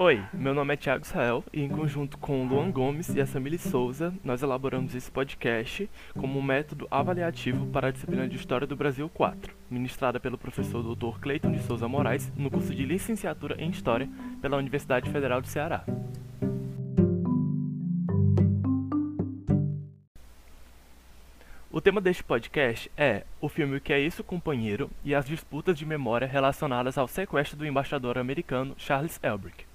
Oi, 0.00 0.22
meu 0.32 0.54
nome 0.54 0.74
é 0.74 0.76
Thiago 0.76 1.04
Israel 1.04 1.42
e 1.52 1.60
em 1.60 1.68
conjunto 1.68 2.18
com 2.18 2.46
Luan 2.46 2.70
Gomes 2.70 3.08
e 3.16 3.20
a 3.20 3.26
Samile 3.26 3.58
Souza, 3.58 4.14
nós 4.22 4.44
elaboramos 4.44 4.94
esse 4.94 5.10
podcast 5.10 5.90
como 6.16 6.38
um 6.38 6.42
método 6.42 6.86
avaliativo 6.88 7.66
para 7.66 7.88
a 7.88 7.90
disciplina 7.90 8.28
de 8.28 8.36
História 8.36 8.64
do 8.64 8.76
Brasil 8.76 9.08
4, 9.08 9.52
ministrada 9.68 10.20
pelo 10.20 10.38
professor 10.38 10.84
Dr. 10.84 11.18
Cleiton 11.18 11.50
de 11.50 11.58
Souza 11.64 11.88
Moraes 11.88 12.32
no 12.36 12.48
curso 12.48 12.72
de 12.72 12.84
Licenciatura 12.84 13.56
em 13.58 13.70
História 13.70 14.08
pela 14.40 14.56
Universidade 14.56 15.10
Federal 15.10 15.40
do 15.40 15.48
Ceará. 15.48 15.84
O 21.72 21.80
tema 21.80 22.00
deste 22.00 22.22
podcast 22.22 22.88
é 22.96 23.24
o 23.40 23.48
filme 23.48 23.78
O 23.78 23.80
que 23.80 23.92
é 23.92 23.98
isso, 23.98 24.22
companheiro 24.22 24.88
e 25.04 25.12
as 25.12 25.26
disputas 25.26 25.76
de 25.76 25.84
memória 25.84 26.28
relacionadas 26.28 26.96
ao 26.96 27.08
sequestro 27.08 27.56
do 27.56 27.66
embaixador 27.66 28.16
americano 28.16 28.76
Charles 28.78 29.18
Elbrick. 29.24 29.67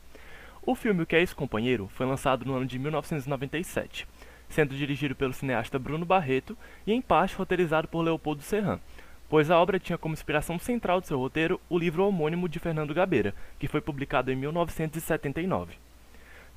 O 0.66 0.76
filme 0.76 1.03
O 1.03 1.05
que 1.05 1.17
é 1.17 1.22
isso, 1.22 1.35
companheiro 1.35 1.90
foi 1.94 2.05
lançado 2.05 2.45
no 2.45 2.55
ano 2.55 2.66
de 2.66 2.80
1997, 2.80 4.08
sendo 4.48 4.73
dirigido 4.73 5.13
pelo 5.13 5.34
cineasta 5.34 5.77
Bruno 5.77 6.05
Barreto 6.05 6.58
e 6.88 6.94
em 6.94 7.02
parte 7.02 7.35
roteirizado 7.35 7.85
por 7.90 8.02
Leopoldo 8.02 8.41
Serran, 8.41 8.80
pois 9.27 9.52
a 9.52 9.59
obra 9.59 9.77
tinha 9.77 9.98
como 9.98 10.13
inspiração 10.13 10.57
central 10.57 11.02
de 11.02 11.07
seu 11.07 11.20
roteiro 11.20 11.59
o 11.70 11.77
livro 11.77 12.07
homônimo 12.07 12.48
de 12.48 12.59
Fernando 12.59 12.94
Gabeira, 12.94 13.35
que 13.59 13.68
foi 13.68 13.81
publicado 13.81 14.31
em 14.31 14.38
1979. 14.38 15.73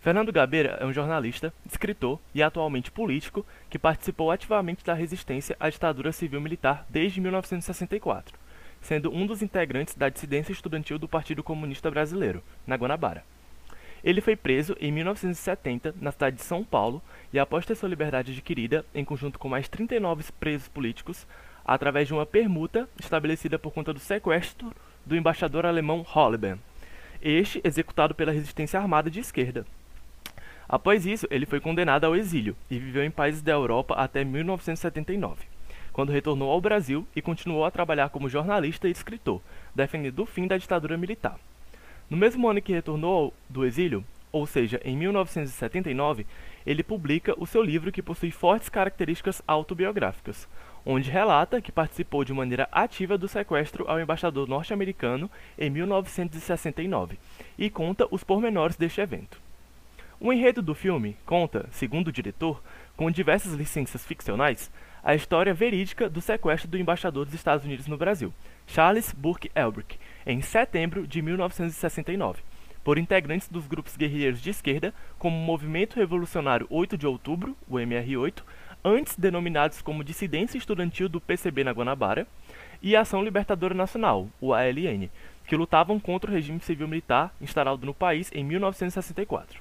Fernando 0.00 0.32
Gabeira 0.32 0.76
é 0.78 0.86
um 0.86 0.92
jornalista, 0.92 1.52
escritor 1.68 2.20
e 2.32 2.44
atualmente 2.44 2.92
político 2.92 3.44
que 3.68 3.76
participou 3.76 4.30
ativamente 4.30 4.84
da 4.84 4.94
resistência 4.94 5.56
à 5.58 5.68
ditadura 5.68 6.12
civil-militar 6.12 6.86
desde 6.88 7.20
1964, 7.20 8.38
sendo 8.80 9.12
um 9.12 9.26
dos 9.26 9.42
integrantes 9.42 9.96
da 9.96 10.08
dissidência 10.08 10.52
estudantil 10.52 10.96
do 10.96 11.08
Partido 11.08 11.42
Comunista 11.42 11.90
Brasileiro, 11.90 12.40
na 12.64 12.76
Guanabara. 12.76 13.24
Ele 14.06 14.20
foi 14.20 14.36
preso 14.36 14.76
em 14.80 14.92
1970 14.92 15.96
na 16.00 16.12
cidade 16.12 16.36
de 16.36 16.42
São 16.44 16.62
Paulo 16.62 17.02
e, 17.32 17.40
após 17.40 17.66
ter 17.66 17.74
sua 17.74 17.88
liberdade 17.88 18.30
adquirida, 18.30 18.86
em 18.94 19.04
conjunto 19.04 19.36
com 19.36 19.48
mais 19.48 19.68
39 19.68 20.22
presos 20.38 20.68
políticos, 20.68 21.26
através 21.64 22.06
de 22.06 22.14
uma 22.14 22.24
permuta 22.24 22.88
estabelecida 23.00 23.58
por 23.58 23.72
conta 23.72 23.92
do 23.92 23.98
sequestro 23.98 24.72
do 25.04 25.16
embaixador 25.16 25.66
alemão 25.66 26.06
Holleben, 26.14 26.54
este 27.20 27.60
executado 27.64 28.14
pela 28.14 28.30
resistência 28.30 28.78
armada 28.78 29.10
de 29.10 29.18
esquerda. 29.18 29.66
Após 30.68 31.04
isso, 31.04 31.26
ele 31.28 31.44
foi 31.44 31.58
condenado 31.58 32.04
ao 32.04 32.14
exílio 32.14 32.56
e 32.70 32.78
viveu 32.78 33.02
em 33.02 33.10
países 33.10 33.42
da 33.42 33.54
Europa 33.54 33.94
até 33.94 34.22
1979, 34.22 35.46
quando 35.92 36.12
retornou 36.12 36.52
ao 36.52 36.60
Brasil 36.60 37.04
e 37.16 37.20
continuou 37.20 37.64
a 37.64 37.72
trabalhar 37.72 38.10
como 38.10 38.28
jornalista 38.28 38.86
e 38.86 38.92
escritor, 38.92 39.42
defendendo 39.74 40.20
o 40.20 40.26
fim 40.26 40.46
da 40.46 40.56
ditadura 40.56 40.96
militar. 40.96 41.40
No 42.08 42.16
mesmo 42.16 42.48
ano 42.48 42.62
que 42.62 42.72
retornou 42.72 43.34
do 43.48 43.64
exílio, 43.64 44.04
ou 44.30 44.46
seja, 44.46 44.80
em 44.84 44.96
1979, 44.96 46.26
ele 46.64 46.82
publica 46.82 47.34
o 47.36 47.46
seu 47.46 47.62
livro 47.62 47.90
que 47.90 48.02
possui 48.02 48.30
fortes 48.30 48.68
características 48.68 49.42
autobiográficas, 49.46 50.46
onde 50.84 51.10
relata 51.10 51.60
que 51.60 51.72
participou 51.72 52.24
de 52.24 52.32
maneira 52.32 52.68
ativa 52.70 53.18
do 53.18 53.26
sequestro 53.26 53.84
ao 53.88 54.00
embaixador 54.00 54.48
norte-americano 54.48 55.28
em 55.58 55.68
1969 55.68 57.18
e 57.58 57.68
conta 57.68 58.06
os 58.10 58.22
pormenores 58.22 58.76
deste 58.76 59.00
evento. 59.00 59.40
O 60.20 60.32
enredo 60.32 60.62
do 60.62 60.74
filme 60.74 61.16
conta, 61.26 61.68
segundo 61.72 62.08
o 62.08 62.12
diretor, 62.12 62.62
com 62.96 63.10
diversas 63.10 63.52
licenças 63.52 64.06
ficcionais, 64.06 64.70
a 65.02 65.14
história 65.14 65.52
verídica 65.52 66.08
do 66.08 66.20
sequestro 66.20 66.68
do 66.68 66.78
embaixador 66.78 67.24
dos 67.24 67.34
Estados 67.34 67.64
Unidos 67.64 67.86
no 67.86 67.96
Brasil, 67.96 68.32
Charles 68.66 69.12
Burke 69.12 69.50
Elbrick, 69.54 69.98
em 70.26 70.42
setembro 70.42 71.06
de 71.06 71.22
1969, 71.22 72.42
por 72.82 72.98
integrantes 72.98 73.48
dos 73.48 73.66
grupos 73.66 73.96
guerrilheiros 73.96 74.42
de 74.42 74.50
esquerda, 74.50 74.92
como 75.18 75.36
o 75.36 75.40
Movimento 75.40 75.96
Revolucionário 75.96 76.66
8 76.68 76.98
de 76.98 77.06
Outubro, 77.06 77.56
o 77.68 77.76
MR8, 77.76 78.42
antes 78.84 79.16
denominados 79.16 79.80
como 79.80 80.04
Dissidência 80.04 80.58
Estudantil 80.58 81.08
do 81.08 81.20
PCB 81.20 81.64
na 81.64 81.72
Guanabara, 81.72 82.26
e 82.82 82.96
a 82.96 83.02
Ação 83.02 83.22
Libertadora 83.22 83.74
Nacional, 83.74 84.28
o 84.40 84.52
ALN, 84.52 85.08
que 85.46 85.56
lutavam 85.56 85.98
contra 86.00 86.30
o 86.30 86.34
regime 86.34 86.60
civil-militar 86.60 87.32
instalado 87.40 87.86
no 87.86 87.94
país 87.94 88.30
em 88.34 88.44
1964. 88.44 89.60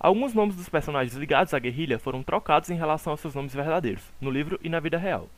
Alguns 0.00 0.32
nomes 0.32 0.56
dos 0.56 0.68
personagens 0.68 1.16
ligados 1.16 1.52
à 1.52 1.58
guerrilha 1.58 1.98
foram 1.98 2.22
trocados 2.22 2.70
em 2.70 2.76
relação 2.76 3.12
aos 3.12 3.20
seus 3.20 3.34
nomes 3.34 3.54
verdadeiros, 3.54 4.04
no 4.20 4.30
livro 4.30 4.58
e 4.62 4.68
na 4.68 4.80
vida 4.80 4.96
real. 4.96 5.28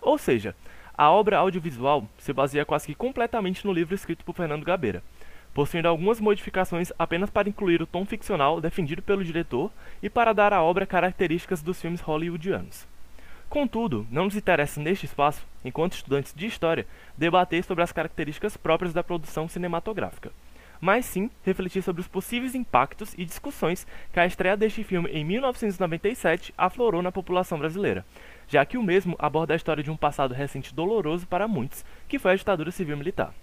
Ou 0.00 0.16
seja, 0.16 0.54
a 0.96 1.10
obra 1.10 1.38
audiovisual 1.38 2.08
se 2.18 2.32
baseia 2.32 2.64
quase 2.64 2.86
que 2.86 2.94
completamente 2.94 3.64
no 3.66 3.72
livro 3.72 3.94
escrito 3.94 4.24
por 4.24 4.34
Fernando 4.34 4.64
Gabeira, 4.64 5.02
possuindo 5.52 5.88
algumas 5.88 6.20
modificações 6.20 6.92
apenas 6.98 7.30
para 7.30 7.48
incluir 7.48 7.82
o 7.82 7.86
tom 7.86 8.04
ficcional 8.04 8.60
defendido 8.60 9.02
pelo 9.02 9.24
diretor 9.24 9.70
e 10.02 10.08
para 10.08 10.32
dar 10.32 10.52
à 10.52 10.62
obra 10.62 10.86
características 10.86 11.62
dos 11.62 11.80
filmes 11.80 12.00
hollywoodianos. 12.00 12.86
Contudo, 13.48 14.06
não 14.10 14.24
nos 14.24 14.36
interessa 14.36 14.80
neste 14.80 15.06
espaço, 15.06 15.46
enquanto 15.64 15.94
estudantes 15.94 16.34
de 16.34 16.46
história, 16.46 16.86
debater 17.16 17.62
sobre 17.62 17.84
as 17.84 17.92
características 17.92 18.56
próprias 18.56 18.92
da 18.92 19.04
produção 19.04 19.48
cinematográfica 19.48 20.32
mas 20.80 21.04
sim 21.06 21.30
refletir 21.44 21.82
sobre 21.82 22.00
os 22.00 22.08
possíveis 22.08 22.54
impactos 22.54 23.14
e 23.16 23.24
discussões 23.24 23.86
que 24.12 24.20
a 24.20 24.26
estreia 24.26 24.56
deste 24.56 24.84
filme 24.84 25.08
em 25.10 25.24
1997 25.24 26.52
aflorou 26.56 27.02
na 27.02 27.12
população 27.12 27.58
brasileira, 27.58 28.04
já 28.48 28.64
que 28.64 28.78
o 28.78 28.82
mesmo 28.82 29.16
aborda 29.18 29.52
a 29.52 29.56
história 29.56 29.82
de 29.82 29.90
um 29.90 29.96
passado 29.96 30.34
recente 30.34 30.74
doloroso 30.74 31.26
para 31.26 31.48
muitos, 31.48 31.84
que 32.08 32.18
foi 32.18 32.32
a 32.32 32.36
ditadura 32.36 32.70
civil-militar. 32.70 33.34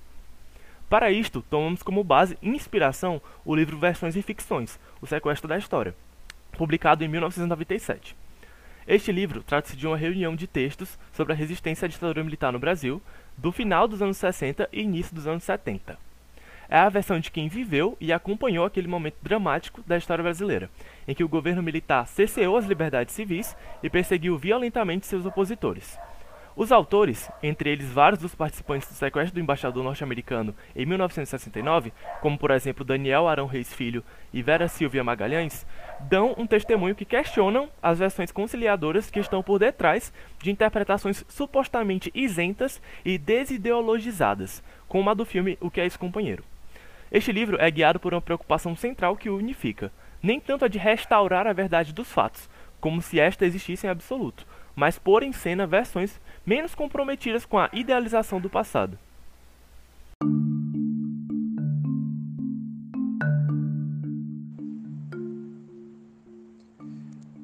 Para 0.89 1.11
isto, 1.11 1.43
tomamos 1.49 1.81
como 1.81 2.03
base 2.03 2.37
e 2.41 2.49
inspiração 2.49 3.21
o 3.43 3.55
livro 3.55 3.77
Versões 3.77 4.15
e 4.15 4.21
Ficções, 4.21 4.79
O 5.01 5.07
Sequestro 5.07 5.47
da 5.47 5.57
História, 5.57 5.95
publicado 6.57 7.03
em 7.03 7.07
1997. 7.07 8.15
Este 8.85 9.11
livro 9.11 9.41
trata-se 9.41 9.77
de 9.77 9.87
uma 9.87 9.97
reunião 9.97 10.35
de 10.35 10.45
textos 10.45 10.99
sobre 11.11 11.33
a 11.33 11.35
resistência 11.35 11.85
à 11.85 11.89
ditadura 11.89 12.23
militar 12.23 12.51
no 12.51 12.59
Brasil, 12.59 13.01
do 13.37 13.51
final 13.51 13.87
dos 13.87 14.01
anos 14.01 14.17
60 14.17 14.69
e 14.71 14.81
início 14.81 15.15
dos 15.15 15.25
anos 15.25 15.43
70 15.43 15.97
é 16.69 16.77
a 16.77 16.89
versão 16.89 17.19
de 17.19 17.31
quem 17.31 17.47
viveu 17.47 17.97
e 17.99 18.11
acompanhou 18.11 18.65
aquele 18.65 18.87
momento 18.87 19.17
dramático 19.21 19.81
da 19.85 19.97
história 19.97 20.23
brasileira, 20.23 20.69
em 21.07 21.13
que 21.13 21.23
o 21.23 21.29
governo 21.29 21.63
militar 21.63 22.07
cesseou 22.07 22.57
as 22.57 22.65
liberdades 22.65 23.15
civis 23.15 23.55
e 23.81 23.89
perseguiu 23.89 24.37
violentamente 24.37 25.05
seus 25.05 25.25
opositores. 25.25 25.97
Os 26.55 26.71
autores, 26.71 27.31
entre 27.41 27.71
eles 27.71 27.91
vários 27.91 28.21
dos 28.21 28.35
participantes 28.35 28.87
do 28.87 28.93
sequestro 28.93 29.33
do 29.33 29.39
embaixador 29.39 29.83
norte-americano 29.83 30.53
em 30.75 30.85
1969, 30.85 31.91
como 32.21 32.37
por 32.37 32.51
exemplo 32.51 32.85
Daniel 32.85 33.27
Arão 33.27 33.47
Reis 33.47 33.73
Filho 33.73 34.03
e 34.31 34.43
Vera 34.43 34.67
Silvia 34.67 35.03
Magalhães, 35.03 35.65
dão 36.01 36.35
um 36.37 36.45
testemunho 36.45 36.93
que 36.93 37.05
questionam 37.05 37.69
as 37.81 37.97
versões 37.97 38.31
conciliadoras 38.31 39.09
que 39.09 39.19
estão 39.19 39.41
por 39.41 39.57
detrás 39.57 40.13
de 40.43 40.51
interpretações 40.51 41.25
supostamente 41.27 42.11
isentas 42.13 42.79
e 43.03 43.17
desideologizadas, 43.17 44.63
como 44.87 45.09
a 45.09 45.15
do 45.15 45.25
filme 45.25 45.57
O 45.59 45.71
que 45.71 45.81
é 45.81 45.87
esse 45.87 45.97
companheiro. 45.97 46.43
Este 47.13 47.31
livro 47.31 47.57
é 47.61 47.69
guiado 47.69 47.99
por 47.99 48.11
uma 48.11 48.21
preocupação 48.21 48.75
central 48.75 49.15
que 49.15 49.29
o 49.29 49.37
unifica, 49.37 49.91
nem 50.21 50.39
tanto 50.39 50.65
a 50.65 50.67
de 50.67 50.79
restaurar 50.79 51.45
a 51.45 51.53
verdade 51.53 51.93
dos 51.93 52.11
fatos, 52.11 52.49
como 52.81 53.03
se 53.03 53.19
esta 53.19 53.45
existisse 53.45 53.85
em 53.85 53.89
absoluto, 53.91 54.47
mas 54.75 54.97
pôr 54.97 55.21
em 55.21 55.31
cena 55.31 55.67
versões 55.67 56.19
menos 56.43 56.73
comprometidas 56.73 57.45
com 57.45 57.59
a 57.59 57.69
idealização 57.71 58.41
do 58.41 58.49
passado. 58.49 58.97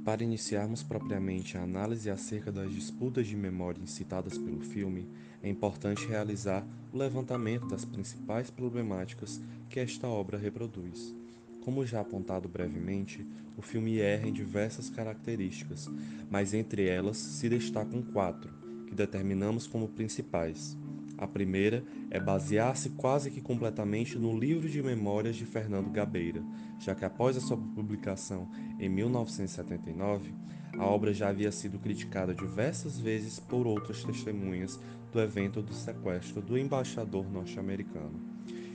Para 0.09 0.23
iniciarmos 0.23 0.81
propriamente 0.81 1.55
a 1.55 1.61
análise 1.61 2.09
acerca 2.09 2.51
das 2.51 2.73
disputas 2.73 3.27
de 3.27 3.35
memória 3.35 3.79
incitadas 3.79 4.39
pelo 4.39 4.59
filme, 4.59 5.07
é 5.43 5.47
importante 5.47 6.07
realizar 6.07 6.65
o 6.91 6.97
levantamento 6.97 7.67
das 7.67 7.85
principais 7.85 8.49
problemáticas 8.49 9.39
que 9.69 9.79
esta 9.79 10.07
obra 10.07 10.35
reproduz. 10.35 11.15
Como 11.63 11.85
já 11.85 12.01
apontado 12.01 12.49
brevemente, 12.49 13.23
o 13.55 13.61
filme 13.61 13.99
erra 13.99 14.27
em 14.27 14.33
diversas 14.33 14.89
características, 14.89 15.87
mas 16.27 16.55
entre 16.55 16.87
elas 16.87 17.17
se 17.17 17.47
destacam 17.47 18.01
quatro, 18.01 18.51
que 18.87 18.95
determinamos 18.95 19.67
como 19.67 19.89
principais. 19.89 20.75
A 21.19 21.27
primeira 21.27 21.83
é 22.09 22.17
basear-se 22.17 22.91
quase 22.91 23.29
que 23.29 23.41
completamente 23.41 24.17
no 24.17 24.39
livro 24.39 24.69
de 24.69 24.81
memórias 24.81 25.35
de 25.35 25.45
Fernando 25.45 25.91
Gabeira, 25.91 26.41
já 26.79 26.95
que 26.95 27.03
após 27.03 27.35
a 27.35 27.41
sua 27.41 27.57
publicação 27.57 28.49
em 28.79 28.87
1979, 28.87 30.33
a 30.77 30.85
obra 30.85 31.13
já 31.13 31.27
havia 31.27 31.51
sido 31.51 31.77
criticada 31.77 32.33
diversas 32.33 32.97
vezes 32.97 33.37
por 33.37 33.67
outras 33.67 34.01
testemunhas 34.01 34.79
do 35.11 35.19
evento 35.19 35.61
do 35.61 35.73
sequestro 35.73 36.41
do 36.41 36.57
embaixador 36.57 37.29
norte-americano. 37.29 38.28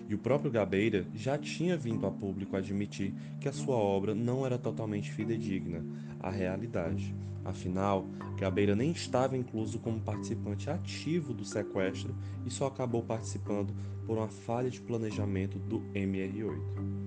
E 0.09 0.15
o 0.15 0.19
próprio 0.19 0.51
Gabeira 0.51 1.07
já 1.15 1.39
tinha 1.39 1.77
vindo 1.77 2.07
a 2.07 2.11
público 2.11 2.57
admitir 2.57 3.15
que 3.41 3.49
a 3.49 3.53
sua 3.53 3.77
obra 3.77 4.15
não 4.15 4.45
era 4.45 4.59
totalmente 4.59 5.11
fidedigna 5.11 5.85
à 6.21 6.31
realidade. 6.31 7.15
Afinal, 7.45 8.07
Gabeira 8.39 8.75
nem 8.75 8.91
estava 8.91 9.37
incluso 9.37 9.79
como 9.79 10.01
participante 10.01 10.71
ativo 10.71 11.35
do 11.35 11.45
sequestro 11.45 12.15
e 12.45 12.51
só 12.51 12.67
acabou 12.67 13.03
participando 13.03 13.75
por 14.07 14.17
uma 14.17 14.29
falha 14.29 14.71
de 14.71 14.81
planejamento 14.81 15.59
do 15.59 15.81
MR8. 15.95 17.05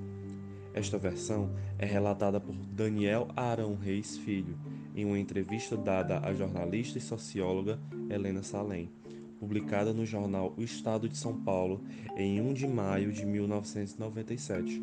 Esta 0.73 0.97
versão 0.99 1.49
é 1.79 1.85
relatada 1.85 2.39
por 2.39 2.53
Daniel 2.55 3.29
Arão 3.35 3.75
Reis 3.75 4.15
Filho, 4.17 4.55
em 4.95 5.05
uma 5.05 5.17
entrevista 5.17 5.75
dada 5.75 6.19
à 6.19 6.33
jornalista 6.33 6.99
e 6.99 7.01
socióloga 7.01 7.79
Helena 8.09 8.43
Salem, 8.43 8.91
publicada 9.39 9.93
no 9.93 10.05
jornal 10.05 10.53
O 10.57 10.63
Estado 10.63 11.07
de 11.07 11.17
São 11.17 11.33
Paulo 11.41 11.81
em 12.15 12.41
1 12.41 12.53
de 12.53 12.67
maio 12.67 13.11
de 13.11 13.25
1997. 13.25 14.81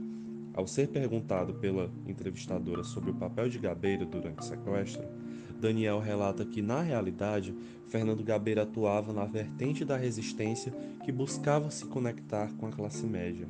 Ao 0.54 0.66
ser 0.66 0.88
perguntado 0.88 1.54
pela 1.54 1.90
entrevistadora 2.06 2.84
sobre 2.84 3.10
o 3.10 3.14
papel 3.14 3.48
de 3.48 3.58
Gabeira 3.58 4.06
durante 4.06 4.38
o 4.38 4.44
sequestro, 4.44 5.04
Daniel 5.60 5.98
relata 5.98 6.44
que, 6.44 6.62
na 6.62 6.80
realidade, 6.80 7.54
Fernando 7.88 8.22
Gabeira 8.22 8.62
atuava 8.62 9.12
na 9.12 9.24
vertente 9.24 9.84
da 9.84 9.96
resistência 9.96 10.72
que 11.04 11.10
buscava 11.10 11.70
se 11.70 11.86
conectar 11.86 12.52
com 12.54 12.66
a 12.66 12.72
classe 12.72 13.04
média. 13.04 13.48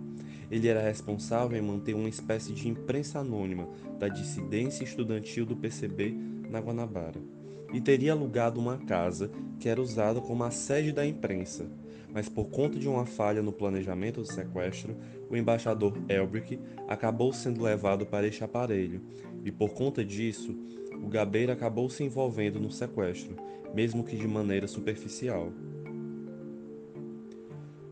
Ele 0.50 0.68
era 0.68 0.80
responsável 0.80 1.58
em 1.58 1.62
manter 1.62 1.94
uma 1.94 2.08
espécie 2.08 2.52
de 2.52 2.68
imprensa 2.68 3.18
anônima 3.18 3.68
da 3.98 4.08
dissidência 4.08 4.84
estudantil 4.84 5.44
do 5.44 5.56
PCB 5.56 6.16
na 6.48 6.60
Guanabara 6.60 7.33
e 7.74 7.80
teria 7.80 8.12
alugado 8.12 8.60
uma 8.60 8.78
casa 8.78 9.32
que 9.58 9.68
era 9.68 9.82
usada 9.82 10.20
como 10.20 10.44
a 10.44 10.50
sede 10.52 10.92
da 10.92 11.04
imprensa, 11.04 11.66
mas 12.12 12.28
por 12.28 12.44
conta 12.44 12.78
de 12.78 12.88
uma 12.88 13.04
falha 13.04 13.42
no 13.42 13.52
planejamento 13.52 14.20
do 14.20 14.32
sequestro, 14.32 14.96
o 15.28 15.36
embaixador 15.36 15.92
Elbrick 16.08 16.60
acabou 16.86 17.32
sendo 17.32 17.64
levado 17.64 18.06
para 18.06 18.28
este 18.28 18.44
aparelho, 18.44 19.02
e 19.44 19.50
por 19.50 19.70
conta 19.70 20.04
disso, 20.04 20.56
o 21.02 21.08
Gabeira 21.08 21.52
acabou 21.52 21.90
se 21.90 22.04
envolvendo 22.04 22.60
no 22.60 22.70
sequestro, 22.70 23.34
mesmo 23.74 24.04
que 24.04 24.16
de 24.16 24.28
maneira 24.28 24.68
superficial. 24.68 25.52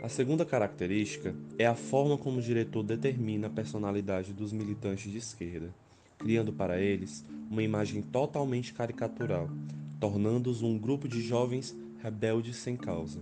A 0.00 0.08
segunda 0.08 0.44
característica 0.44 1.34
é 1.58 1.67
a 1.67 1.75
forma 1.75 2.17
como 2.17 2.38
o 2.38 2.43
diretor 2.43 2.84
determina 2.84 3.49
a 3.49 3.50
personalidade 3.50 4.32
dos 4.32 4.52
militantes 4.52 5.11
de 5.11 5.19
esquerda, 5.19 5.75
criando 6.23 6.53
para 6.53 6.81
eles 6.81 7.27
uma 7.51 7.63
imagem 7.63 8.01
totalmente 8.01 8.73
caricatural, 8.73 9.51
tornando-os 9.99 10.63
um 10.63 10.79
grupo 10.79 11.09
de 11.09 11.21
jovens 11.21 11.77
rebeldes 12.01 12.57
sem 12.57 12.77
causa, 12.77 13.21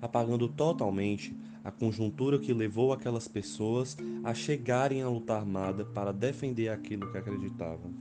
apagando 0.00 0.48
totalmente 0.48 1.36
a 1.64 1.70
conjuntura 1.72 2.38
que 2.38 2.54
levou 2.54 2.92
aquelas 2.92 3.26
pessoas 3.26 3.96
a 4.22 4.32
chegarem 4.32 5.02
à 5.02 5.08
luta 5.08 5.34
armada 5.34 5.84
para 5.84 6.12
defender 6.12 6.68
aquilo 6.68 7.10
que 7.10 7.18
acreditavam. 7.18 7.92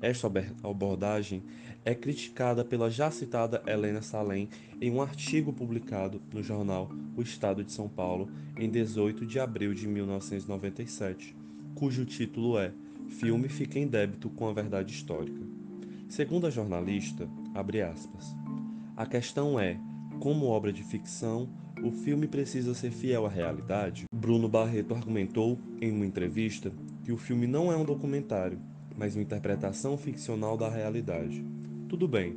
Esta 0.00 0.30
abordagem 0.62 1.42
é 1.84 1.94
criticada 1.94 2.64
pela 2.64 2.88
já 2.88 3.10
citada 3.10 3.62
Helena 3.66 4.02
Salem 4.02 4.48
em 4.80 4.90
um 4.90 5.02
artigo 5.02 5.52
publicado 5.52 6.22
no 6.32 6.42
jornal 6.42 6.90
O 7.16 7.22
Estado 7.22 7.64
de 7.64 7.72
São 7.72 7.88
Paulo 7.88 8.28
em 8.56 8.68
18 8.68 9.26
de 9.26 9.40
abril 9.40 9.74
de 9.74 9.86
1997, 9.88 11.36
cujo 11.74 12.04
título 12.04 12.58
é 12.58 12.72
Filme 13.18 13.48
fica 13.48 13.78
em 13.78 13.86
débito 13.86 14.30
com 14.30 14.48
a 14.48 14.52
verdade 14.52 14.92
histórica. 14.92 15.40
Segundo 16.08 16.46
a 16.46 16.50
jornalista, 16.50 17.28
aspas, 17.54 18.34
a 18.96 19.06
questão 19.06 19.60
é, 19.60 19.78
como 20.18 20.46
obra 20.46 20.72
de 20.72 20.82
ficção, 20.82 21.48
o 21.84 21.92
filme 21.92 22.26
precisa 22.26 22.74
ser 22.74 22.90
fiel 22.90 23.26
à 23.26 23.28
realidade? 23.28 24.06
Bruno 24.14 24.48
Barreto 24.48 24.94
argumentou, 24.94 25.58
em 25.80 25.92
uma 25.92 26.06
entrevista, 26.06 26.72
que 27.04 27.12
o 27.12 27.16
filme 27.16 27.46
não 27.46 27.70
é 27.70 27.76
um 27.76 27.84
documentário, 27.84 28.58
mas 28.96 29.14
uma 29.14 29.22
interpretação 29.22 29.96
ficcional 29.96 30.56
da 30.56 30.68
realidade. 30.68 31.44
Tudo 31.88 32.08
bem. 32.08 32.36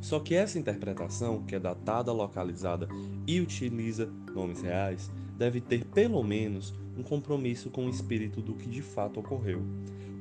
Só 0.00 0.18
que 0.20 0.34
essa 0.34 0.58
interpretação, 0.58 1.44
que 1.44 1.54
é 1.54 1.60
datada, 1.60 2.12
localizada 2.12 2.88
e 3.26 3.40
utiliza 3.40 4.12
nomes 4.34 4.60
reais, 4.60 5.10
deve 5.38 5.60
ter 5.60 5.84
pelo 5.86 6.22
menos 6.22 6.74
um 6.96 7.02
compromisso 7.02 7.70
com 7.70 7.86
o 7.86 7.90
espírito 7.90 8.40
do 8.40 8.54
que 8.54 8.68
de 8.68 8.82
fato 8.82 9.20
ocorreu. 9.20 9.62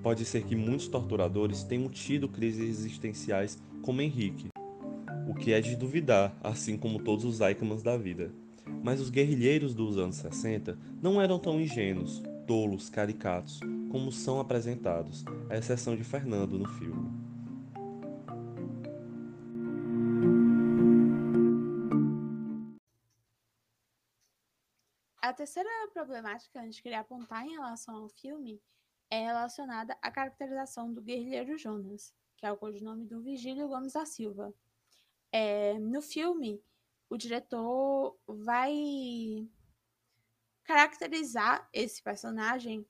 Pode 0.01 0.25
ser 0.25 0.43
que 0.43 0.55
muitos 0.55 0.87
torturadores 0.87 1.63
tenham 1.63 1.89
tido 1.89 2.27
crises 2.27 2.67
existenciais 2.67 3.57
como 3.81 4.01
Henrique, 4.01 4.49
o 5.27 5.33
que 5.33 5.53
é 5.53 5.61
de 5.61 5.75
duvidar, 5.75 6.37
assim 6.43 6.77
como 6.77 6.99
todos 6.99 7.23
os 7.23 7.39
Eichmanns 7.39 7.83
da 7.83 7.97
vida. 7.97 8.31
Mas 8.83 8.99
os 8.99 9.09
guerrilheiros 9.09 9.73
dos 9.73 9.97
anos 9.97 10.17
60 10.17 10.77
não 11.01 11.21
eram 11.21 11.39
tão 11.39 11.59
ingênuos, 11.59 12.21
tolos, 12.45 12.89
caricatos, 12.89 13.59
como 13.89 14.11
são 14.11 14.39
apresentados, 14.39 15.23
à 15.49 15.57
exceção 15.57 15.95
de 15.95 16.03
Fernando 16.03 16.57
no 16.57 16.67
filme. 16.67 17.22
A 25.23 25.31
terceira 25.31 25.69
problemática 25.93 26.51
que 26.51 26.57
a 26.57 26.63
gente 26.63 26.83
queria 26.83 26.99
apontar 26.99 27.45
em 27.47 27.53
relação 27.53 27.95
ao 27.95 28.09
filme 28.09 28.61
é 29.09 29.23
relacionada 29.23 29.97
à 30.01 30.11
caracterização 30.11 30.93
do 30.93 31.01
guerrilheiro 31.01 31.57
Jonas, 31.57 32.13
que 32.35 32.45
é 32.45 32.51
o 32.51 32.57
codinome 32.57 33.05
do 33.05 33.21
Vigílio 33.21 33.69
Gomes 33.69 33.93
da 33.93 34.05
Silva. 34.05 34.53
É, 35.31 35.79
no 35.79 36.01
filme, 36.01 36.61
o 37.09 37.15
diretor 37.15 38.17
vai 38.27 39.47
caracterizar 40.65 41.69
esse 41.71 42.03
personagem 42.03 42.85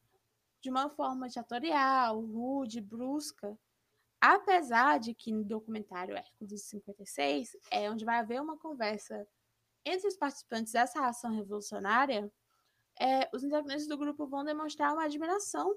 de 0.60 0.72
uma 0.72 0.90
forma 0.90 1.28
ditatorial, 1.28 2.20
rude, 2.20 2.82
brusca, 2.82 3.56
apesar 4.20 5.00
de 5.00 5.14
que 5.14 5.32
no 5.32 5.44
documentário 5.44 6.18
Hércules 6.18 6.64
56 6.64 7.56
é 7.70 7.92
onde 7.92 8.04
vai 8.04 8.18
haver 8.18 8.42
uma 8.42 8.58
conversa 8.58 9.28
entre 9.86 10.08
os 10.08 10.16
participantes 10.16 10.74
dessa 10.74 11.06
ação 11.06 11.32
revolucionária, 11.32 12.32
é, 13.00 13.30
os 13.34 13.44
integrantes 13.44 13.88
do 13.88 13.98
grupo 13.98 14.28
vão 14.28 14.44
demonstrar 14.44 14.94
uma 14.94 15.06
admiração 15.06 15.76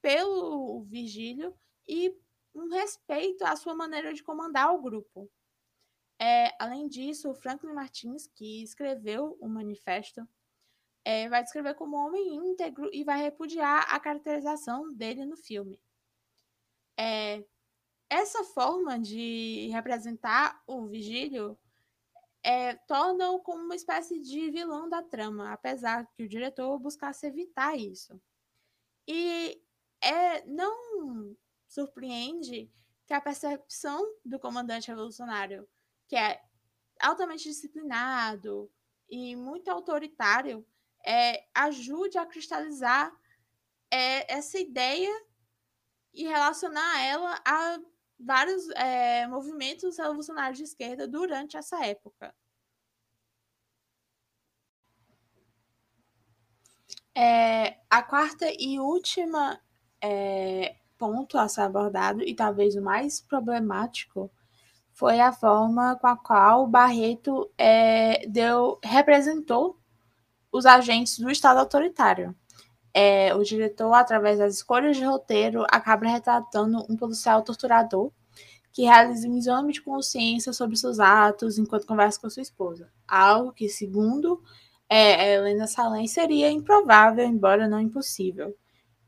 pelo 0.00 0.82
Virgílio 0.84 1.54
e 1.88 2.14
um 2.54 2.68
respeito 2.68 3.44
à 3.44 3.56
sua 3.56 3.74
maneira 3.74 4.14
de 4.14 4.22
comandar 4.22 4.72
o 4.72 4.80
grupo. 4.80 5.30
É, 6.18 6.54
além 6.62 6.86
disso, 6.86 7.30
o 7.30 7.34
Franklin 7.34 7.72
Martins, 7.72 8.26
que 8.28 8.62
escreveu 8.62 9.36
o 9.40 9.48
manifesto, 9.48 10.26
é, 11.04 11.28
vai 11.28 11.42
descrever 11.42 11.74
como 11.74 11.96
homem 11.96 12.34
íntegro 12.34 12.88
e 12.92 13.04
vai 13.04 13.20
repudiar 13.20 13.86
a 13.92 14.00
caracterização 14.00 14.92
dele 14.94 15.26
no 15.26 15.36
filme. 15.36 15.78
É, 16.98 17.44
essa 18.08 18.44
forma 18.44 18.98
de 18.98 19.68
representar 19.72 20.62
o 20.66 20.86
Vigílio 20.86 21.58
é, 22.44 22.74
torna-o 22.74 23.40
como 23.40 23.64
uma 23.64 23.74
espécie 23.74 24.20
de 24.20 24.50
vilão 24.50 24.86
da 24.86 25.02
trama, 25.02 25.50
apesar 25.50 26.06
que 26.12 26.24
o 26.24 26.28
diretor 26.28 26.78
buscasse 26.78 27.26
evitar 27.26 27.74
isso. 27.74 28.20
E 29.08 29.62
é, 30.02 30.44
não 30.44 31.34
surpreende 31.66 32.70
que 33.06 33.14
a 33.14 33.20
percepção 33.20 34.06
do 34.22 34.38
comandante 34.38 34.88
revolucionário, 34.88 35.66
que 36.06 36.16
é 36.16 36.42
altamente 37.00 37.44
disciplinado 37.44 38.70
e 39.08 39.34
muito 39.34 39.70
autoritário, 39.70 40.66
é, 41.06 41.46
ajude 41.54 42.18
a 42.18 42.26
cristalizar 42.26 43.10
é, 43.90 44.32
essa 44.32 44.58
ideia 44.58 45.10
e 46.12 46.24
relacionar 46.24 47.00
ela 47.02 47.40
a 47.44 47.78
vários 48.18 48.68
é, 48.70 49.26
movimentos 49.26 49.98
revolucionários 49.98 50.58
de 50.58 50.64
esquerda 50.64 51.06
durante 51.06 51.56
essa 51.56 51.84
época. 51.84 52.34
É, 57.16 57.78
a 57.88 58.02
quarta 58.02 58.46
e 58.58 58.80
última 58.80 59.60
é, 60.00 60.76
ponto 60.98 61.38
a 61.38 61.48
ser 61.48 61.62
abordado, 61.62 62.22
e 62.22 62.34
talvez 62.34 62.74
o 62.74 62.82
mais 62.82 63.20
problemático, 63.20 64.30
foi 64.92 65.20
a 65.20 65.32
forma 65.32 65.96
com 65.96 66.06
a 66.06 66.16
qual 66.16 66.66
Barreto 66.66 67.50
é, 67.58 68.26
deu, 68.28 68.78
representou 68.82 69.78
os 70.52 70.66
agentes 70.66 71.18
do 71.18 71.30
Estado 71.30 71.58
autoritário. 71.58 72.34
É, 72.94 73.34
o 73.34 73.42
diretor, 73.42 73.92
através 73.92 74.38
das 74.38 74.54
escolhas 74.54 74.96
de 74.96 75.04
roteiro, 75.04 75.64
acaba 75.68 76.06
retratando 76.06 76.86
um 76.88 76.96
policial 76.96 77.42
torturador 77.42 78.12
que 78.72 78.82
realiza 78.82 79.28
um 79.28 79.36
exame 79.36 79.72
de 79.72 79.82
consciência 79.82 80.52
sobre 80.52 80.76
seus 80.76 80.98
atos 80.98 81.58
enquanto 81.58 81.86
conversa 81.86 82.20
com 82.20 82.30
sua 82.30 82.42
esposa. 82.42 82.90
Algo 83.06 83.52
que, 83.52 83.68
segundo 83.68 84.42
é, 84.88 85.34
Helena 85.34 85.66
Salem, 85.66 86.06
seria 86.06 86.50
improvável, 86.50 87.24
embora 87.24 87.68
não 87.68 87.80
impossível. 87.80 88.56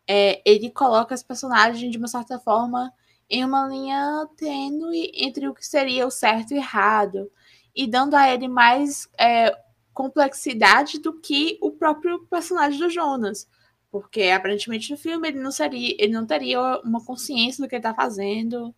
É, 0.09 0.41
ele 0.45 0.71
coloca 0.71 1.15
as 1.15 1.23
personagens, 1.23 1.91
de 1.91 1.99
uma 1.99 2.07
certa 2.07 2.39
forma, 2.39 2.93
em 3.29 3.45
uma 3.45 3.67
linha 3.67 4.29
tênue 4.37 5.11
entre 5.15 5.49
o 5.49 5.55
que 5.55 5.67
seria 5.67 6.07
o 6.07 6.11
certo 6.11 6.53
e 6.53 6.59
errado, 6.59 7.31
e 7.75 7.87
dando 7.87 8.15
a 8.15 8.33
ele 8.33 8.47
mais 8.49 9.09
é, 9.19 9.53
complexidade 9.93 11.01
do 11.01 11.13
que 11.21 11.59
o 11.61 11.73
próprio 11.73 12.25
personagem 12.27 12.79
do 12.79 12.89
Jonas. 12.89 13.49
Porque 14.01 14.25
aparentemente 14.25 14.91
no 14.91 14.97
filme 14.97 15.29
ele 15.29 15.41
não 15.41 15.51
seria, 15.51 15.95
ele 15.99 16.13
não 16.13 16.27
teria 16.27 16.81
uma 16.81 17.05
consciência 17.05 17.63
do 17.63 17.69
que 17.69 17.75
ele 17.75 17.81
está 17.81 17.95
fazendo 17.95 18.75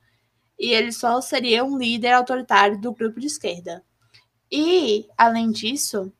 e 0.58 0.70
ele 0.72 0.92
só 0.92 1.20
seria 1.20 1.64
um 1.64 1.78
líder 1.78 2.12
autoritário 2.12 2.80
do 2.80 2.92
grupo 2.92 3.20
de 3.20 3.26
esquerda. 3.26 3.84
E, 4.50 5.06
além 5.16 5.50
disso, 5.50 6.12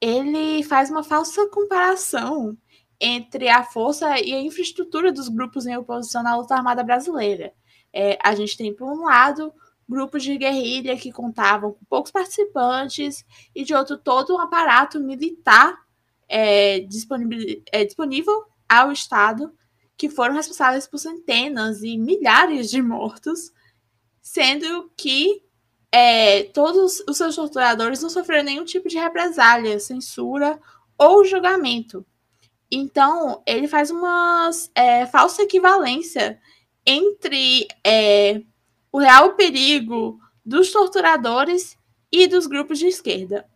ele 0.00 0.62
faz 0.62 0.90
uma 0.90 1.02
falsa 1.02 1.48
comparação 1.48 2.56
entre 3.00 3.48
a 3.48 3.64
força 3.64 4.20
e 4.20 4.32
a 4.32 4.40
infraestrutura 4.40 5.10
dos 5.10 5.28
grupos 5.28 5.66
em 5.66 5.76
oposição 5.76 6.22
na 6.22 6.36
luta 6.36 6.54
armada 6.54 6.84
brasileira. 6.84 7.52
É, 7.92 8.16
a 8.22 8.34
gente 8.34 8.56
tem, 8.56 8.72
por 8.72 8.86
um 8.86 9.04
lado, 9.04 9.52
grupos 9.88 10.22
de 10.22 10.38
guerrilha 10.38 10.96
que 10.96 11.10
contavam 11.10 11.72
com 11.72 11.84
poucos 11.86 12.12
participantes 12.12 13.24
e, 13.54 13.64
de 13.64 13.74
outro, 13.74 13.98
todo 13.98 14.34
um 14.34 14.40
aparato 14.40 15.00
militar 15.00 15.81
é, 16.32 16.80
disponível, 16.80 17.62
é, 17.70 17.84
disponível 17.84 18.44
ao 18.66 18.90
Estado 18.90 19.52
que 19.98 20.08
foram 20.08 20.34
responsáveis 20.34 20.86
por 20.86 20.98
centenas 20.98 21.82
e 21.82 21.98
milhares 21.98 22.70
de 22.70 22.80
mortos, 22.80 23.52
sendo 24.20 24.90
que 24.96 25.42
é, 25.92 26.44
todos 26.44 27.04
os 27.06 27.18
seus 27.18 27.36
torturadores 27.36 28.00
não 28.00 28.08
sofreram 28.08 28.44
nenhum 28.44 28.64
tipo 28.64 28.88
de 28.88 28.98
represália, 28.98 29.78
censura 29.78 30.58
ou 30.96 31.24
julgamento. 31.24 32.04
Então, 32.70 33.42
ele 33.46 33.68
faz 33.68 33.90
uma 33.90 34.50
é, 34.74 35.04
falsa 35.06 35.42
equivalência 35.42 36.40
entre 36.86 37.68
é, 37.86 38.40
o 38.90 38.98
real 38.98 39.34
perigo 39.34 40.18
dos 40.44 40.72
torturadores 40.72 41.76
e 42.10 42.26
dos 42.26 42.46
grupos 42.46 42.78
de 42.78 42.86
esquerda. 42.86 43.46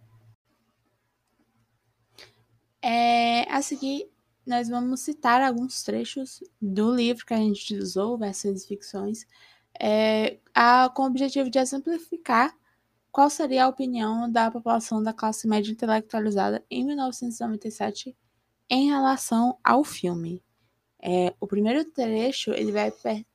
É, 2.82 3.50
a 3.52 3.60
seguir, 3.62 4.10
nós 4.46 4.68
vamos 4.68 5.00
citar 5.00 5.42
alguns 5.42 5.82
trechos 5.82 6.42
do 6.60 6.94
livro 6.94 7.26
que 7.26 7.34
a 7.34 7.38
gente 7.38 7.76
usou, 7.76 8.16
Versões 8.16 8.64
e 8.64 8.68
Ficções, 8.68 9.26
é, 9.80 10.38
a, 10.54 10.88
com 10.88 11.02
o 11.02 11.06
objetivo 11.06 11.50
de 11.50 11.58
exemplificar 11.58 12.56
qual 13.10 13.30
seria 13.30 13.64
a 13.64 13.68
opinião 13.68 14.30
da 14.30 14.50
população 14.50 15.02
da 15.02 15.12
classe 15.12 15.48
média 15.48 15.72
intelectualizada 15.72 16.64
em 16.70 16.84
1997 16.84 18.14
em 18.68 18.88
relação 18.88 19.58
ao 19.64 19.82
filme. 19.84 20.42
É, 21.00 21.34
o 21.40 21.46
primeiro 21.46 21.84
trecho 21.84 22.52
ele, 22.52 22.72
vai, 22.72 22.92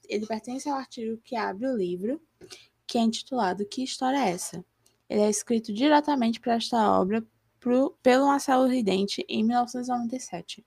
ele 0.08 0.26
pertence 0.26 0.70
ao 0.70 0.78
artigo 0.78 1.20
que 1.24 1.36
abre 1.36 1.68
o 1.68 1.76
livro, 1.76 2.22
que 2.86 2.98
é 2.98 3.02
intitulado 3.02 3.66
Que 3.66 3.84
História 3.84 4.18
é 4.18 4.32
essa? 4.32 4.64
Ele 5.10 5.22
é 5.22 5.30
escrito 5.30 5.74
diretamente 5.74 6.40
para 6.40 6.56
esta 6.56 6.92
obra 7.00 7.26
pelo 8.02 8.28
Marcelo 8.28 8.68
Ridente 8.68 9.26
em 9.30 9.44
1997, 9.44 10.66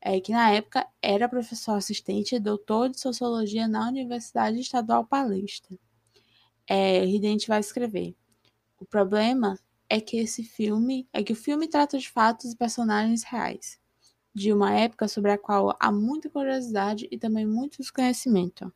é, 0.00 0.20
que 0.20 0.32
na 0.32 0.50
época 0.50 0.86
era 1.02 1.28
professor 1.28 1.76
assistente 1.76 2.34
e 2.34 2.40
doutor 2.40 2.90
de 2.90 3.00
Sociologia 3.00 3.66
na 3.66 3.88
Universidade 3.88 4.60
Estadual 4.60 5.04
Paulista. 5.04 5.74
É, 6.68 7.04
Ridente 7.04 7.48
vai 7.48 7.60
escrever. 7.60 8.14
O 8.78 8.84
problema 8.84 9.58
é 9.88 10.00
que 10.00 10.16
esse 10.18 10.44
filme 10.44 11.08
é 11.12 11.22
que 11.22 11.32
o 11.32 11.36
filme 11.36 11.66
trata 11.68 11.98
de 11.98 12.08
fatos 12.08 12.52
e 12.52 12.56
personagens 12.56 13.24
reais 13.24 13.80
de 14.34 14.52
uma 14.52 14.72
época 14.72 15.08
sobre 15.08 15.32
a 15.32 15.38
qual 15.38 15.76
há 15.80 15.90
muita 15.90 16.30
curiosidade 16.30 17.08
e 17.10 17.18
também 17.18 17.46
muito 17.46 17.78
desconhecimento. 17.78 18.72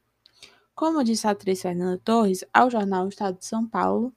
Como 0.75 1.05
disse 1.05 1.27
a 1.27 1.31
atriz 1.31 1.63
Fernanda 1.63 2.01
Torres 2.05 2.45
ao 2.53 2.69
jornal 2.69 3.09
Estado 3.09 3.39
de 3.39 3.47
São 3.47 3.67
Paulo, 3.67 4.13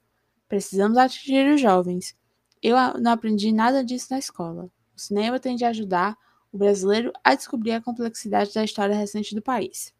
precisamos 0.48 0.98
atingir 0.98 1.48
os 1.54 1.60
jovens. 1.60 2.16
Eu 2.62 2.76
não 3.00 3.12
aprendi 3.12 3.52
nada 3.52 3.84
disso 3.84 4.08
na 4.10 4.18
escola. 4.18 4.70
O 4.96 5.00
cinema 5.00 5.38
tem 5.38 5.56
de 5.56 5.64
ajudar 5.64 6.16
o 6.52 6.58
brasileiro 6.58 7.12
a 7.22 7.34
descobrir 7.34 7.72
a 7.72 7.80
complexidade 7.80 8.52
da 8.54 8.64
história 8.64 8.96
recente 8.96 9.34
do 9.34 9.42
país. 9.42 9.94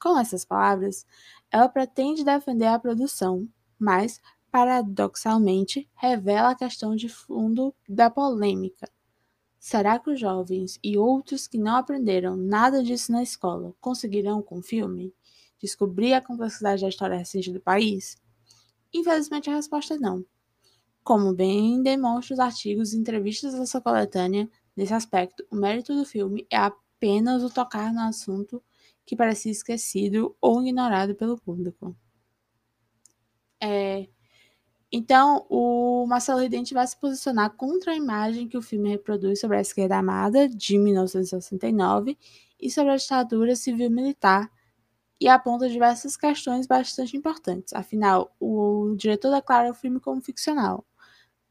Com 0.00 0.18
essas 0.18 0.44
palavras, 0.44 1.06
ela 1.50 1.68
pretende 1.68 2.24
defender 2.24 2.66
a 2.66 2.78
produção, 2.78 3.48
mas, 3.78 4.20
paradoxalmente, 4.50 5.88
revela 5.94 6.50
a 6.50 6.54
questão 6.54 6.94
de 6.94 7.08
fundo 7.08 7.74
da 7.88 8.10
polêmica, 8.10 8.88
Será 9.66 9.98
que 9.98 10.10
os 10.10 10.20
jovens 10.20 10.78
e 10.84 10.98
outros 10.98 11.46
que 11.46 11.56
não 11.56 11.76
aprenderam 11.76 12.36
nada 12.36 12.82
disso 12.82 13.10
na 13.10 13.22
escola 13.22 13.74
conseguirão, 13.80 14.42
com 14.42 14.58
o 14.58 14.62
filme, 14.62 15.14
descobrir 15.58 16.12
a 16.12 16.20
complexidade 16.20 16.82
da 16.82 16.88
história 16.90 17.16
recente 17.16 17.50
do 17.50 17.58
país? 17.58 18.14
Infelizmente, 18.92 19.48
a 19.48 19.54
resposta 19.54 19.94
é 19.94 19.98
não. 19.98 20.22
Como 21.04 21.34
bem 21.34 21.82
demonstram 21.82 22.34
os 22.34 22.40
artigos 22.40 22.92
e 22.92 22.96
entrevistas 22.96 23.54
dessa 23.54 23.80
coletânea, 23.80 24.48
nesse 24.76 24.94
aspecto, 24.94 25.46
o 25.50 25.56
mérito 25.56 25.94
do 25.94 26.04
filme 26.04 26.46
é 26.50 26.56
apenas 26.56 27.44
o 27.44 27.50
tocar 27.50 27.92
no 27.92 28.00
assunto 28.00 28.62
que 29.06 29.14
parecia 29.14 29.52
esquecido 29.52 30.34
ou 30.40 30.62
ignorado 30.62 31.14
pelo 31.14 31.38
público. 31.38 31.94
É, 33.60 34.08
então, 34.96 35.44
o 35.50 36.06
Marcelo 36.06 36.40
Ridente 36.40 36.72
vai 36.72 36.86
se 36.86 36.96
posicionar 36.96 37.54
contra 37.56 37.92
a 37.92 37.96
imagem 37.96 38.48
que 38.48 38.56
o 38.56 38.62
filme 38.62 38.88
reproduz 38.90 39.40
sobre 39.40 39.56
a 39.56 39.60
esquerda 39.60 39.96
armada, 39.96 40.48
de 40.48 40.78
1969, 40.78 42.16
e 42.60 42.70
sobre 42.70 42.92
a 42.92 42.96
ditadura 42.96 43.56
civil-militar, 43.56 44.48
e 45.20 45.28
aponta 45.28 45.68
diversas 45.68 46.16
questões 46.16 46.66
bastante 46.66 47.16
importantes. 47.16 47.72
Afinal, 47.74 48.34
o 48.38 48.94
diretor 48.96 49.32
declara 49.34 49.70
o 49.70 49.74
filme 49.74 49.98
como 49.98 50.20
ficcional, 50.20 50.86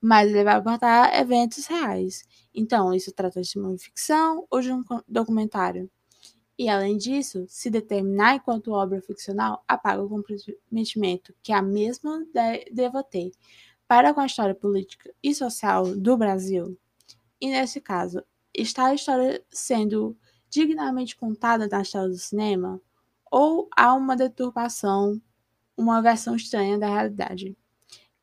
mas 0.03 0.29
ele 0.29 0.43
vai 0.43 0.55
abordar 0.55 1.17
eventos 1.17 1.65
reais. 1.65 2.25
Então, 2.53 2.93
isso 2.93 3.13
trata 3.13 3.41
de 3.41 3.57
uma 3.57 3.77
ficção 3.77 4.45
ou 4.51 4.59
de 4.59 4.69
um 4.69 4.83
documentário? 5.07 5.89
E, 6.59 6.69
além 6.69 6.97
disso, 6.97 7.45
se 7.47 7.69
determinar 7.69 8.35
enquanto 8.35 8.73
obra 8.73 9.01
ficcional, 9.01 9.63
apaga 9.67 10.03
o 10.03 10.09
comprometimento 10.09 11.33
que 11.41 11.53
a 11.53 11.61
mesma 11.61 12.25
deva 12.71 13.03
ter 13.03 13.31
para 13.87 14.13
com 14.13 14.21
a 14.21 14.25
história 14.25 14.55
política 14.55 15.13
e 15.23 15.33
social 15.33 15.95
do 15.95 16.17
Brasil. 16.17 16.77
E, 17.41 17.49
nesse 17.49 17.81
caso, 17.81 18.23
está 18.53 18.87
a 18.87 18.95
história 18.95 19.43
sendo 19.51 20.17
dignamente 20.49 21.15
contada 21.15 21.67
na 21.67 21.81
história 21.81 22.09
do 22.09 22.17
cinema? 22.17 22.81
Ou 23.31 23.69
há 23.75 23.93
uma 23.95 24.15
deturpação, 24.17 25.21
uma 25.77 26.01
versão 26.01 26.35
estranha 26.35 26.77
da 26.79 26.87
realidade? 26.87 27.57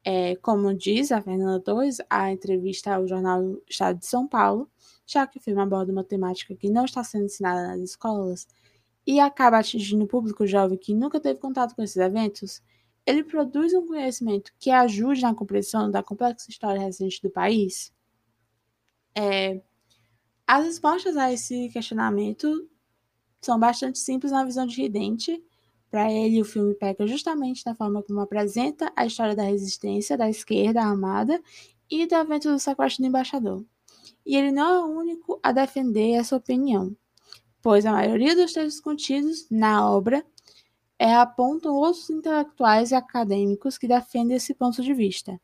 É, 0.05 0.35
como 0.37 0.75
diz 0.75 1.13
a 1.13 1.21
Fernanda 1.21 1.61
Torres, 1.61 1.99
a 2.09 2.33
entrevista 2.33 2.95
ao 2.95 3.07
jornal 3.07 3.59
Estado 3.69 3.99
de 3.99 4.07
São 4.07 4.27
Paulo, 4.27 4.71
já 5.07 5.27
que 5.27 5.39
o 5.39 5.41
filme 5.41 5.61
aborda 5.61 5.93
uma 5.93 6.05
temática 6.05 6.55
que 6.55 6.71
não 6.71 6.85
está 6.85 7.05
sendo 7.05 7.27
ensinada 7.27 7.69
nas 7.69 7.81
escolas 7.81 8.47
e 9.07 9.21
acaba 9.21 9.59
atingindo 9.59 10.05
o 10.05 10.09
público 10.09 10.47
jovem 10.47 10.79
que 10.79 10.95
nunca 10.95 11.21
teve 11.21 11.41
contato 11.41 11.75
com 11.75 11.83
esses 11.83 11.97
eventos, 11.97 12.63
ele 13.05 13.25
produz 13.25 13.75
um 13.75 13.87
conhecimento 13.87 14.53
que 14.59 14.71
ajude 14.71 15.23
na 15.23 15.35
compreensão 15.35 15.91
da 15.91 16.03
complexa 16.03 16.51
história 16.51 16.81
recente 16.81 17.21
do 17.23 17.31
país? 17.31 17.93
É, 19.15 19.61
as 20.47 20.65
respostas 20.65 21.17
a 21.17 21.33
esse 21.33 21.69
questionamento 21.71 22.69
são 23.41 23.59
bastante 23.59 23.99
simples 23.99 24.33
na 24.33 24.45
visão 24.45 24.67
de 24.67 24.81
Ridente. 24.81 25.43
Para 25.91 26.11
ele, 26.13 26.41
o 26.41 26.45
filme 26.45 26.75
pega 26.75 27.07
justamente 27.07 27.65
na 27.67 27.75
forma 27.75 28.03
como 28.03 28.21
apresenta 28.21 28.93
a 28.95 29.05
história 29.05 29.35
da 29.35 29.43
resistência 29.43 30.17
da 30.17 30.31
esquerda 30.31 30.83
armada 30.83 31.43
e 31.91 32.07
do 32.07 32.15
evento 32.15 32.51
do 32.51 32.59
sequestro 32.59 33.03
do 33.03 33.09
embaixador 33.09 33.65
e 34.25 34.37
ele 34.37 34.53
não 34.53 34.75
é 34.75 34.79
o 34.85 34.99
único 34.99 35.41
a 35.43 35.53
defender 35.53 36.13
essa 36.13 36.37
opinião, 36.37 36.95
pois 37.63 37.87
a 37.87 37.93
maioria 37.93 38.37
dos 38.37 38.53
textos 38.53 38.81
contidos 38.81 39.47
na 39.51 39.91
obra 39.91 40.25
é, 40.99 41.15
apontam 41.15 41.75
outros 41.75 42.11
intelectuais 42.11 42.91
e 42.91 42.95
acadêmicos 42.95 43.79
que 43.79 43.89
defendem 43.89 44.37
esse 44.37 44.55
ponto 44.55 44.83
de 44.83 44.93
vista. 44.93 45.41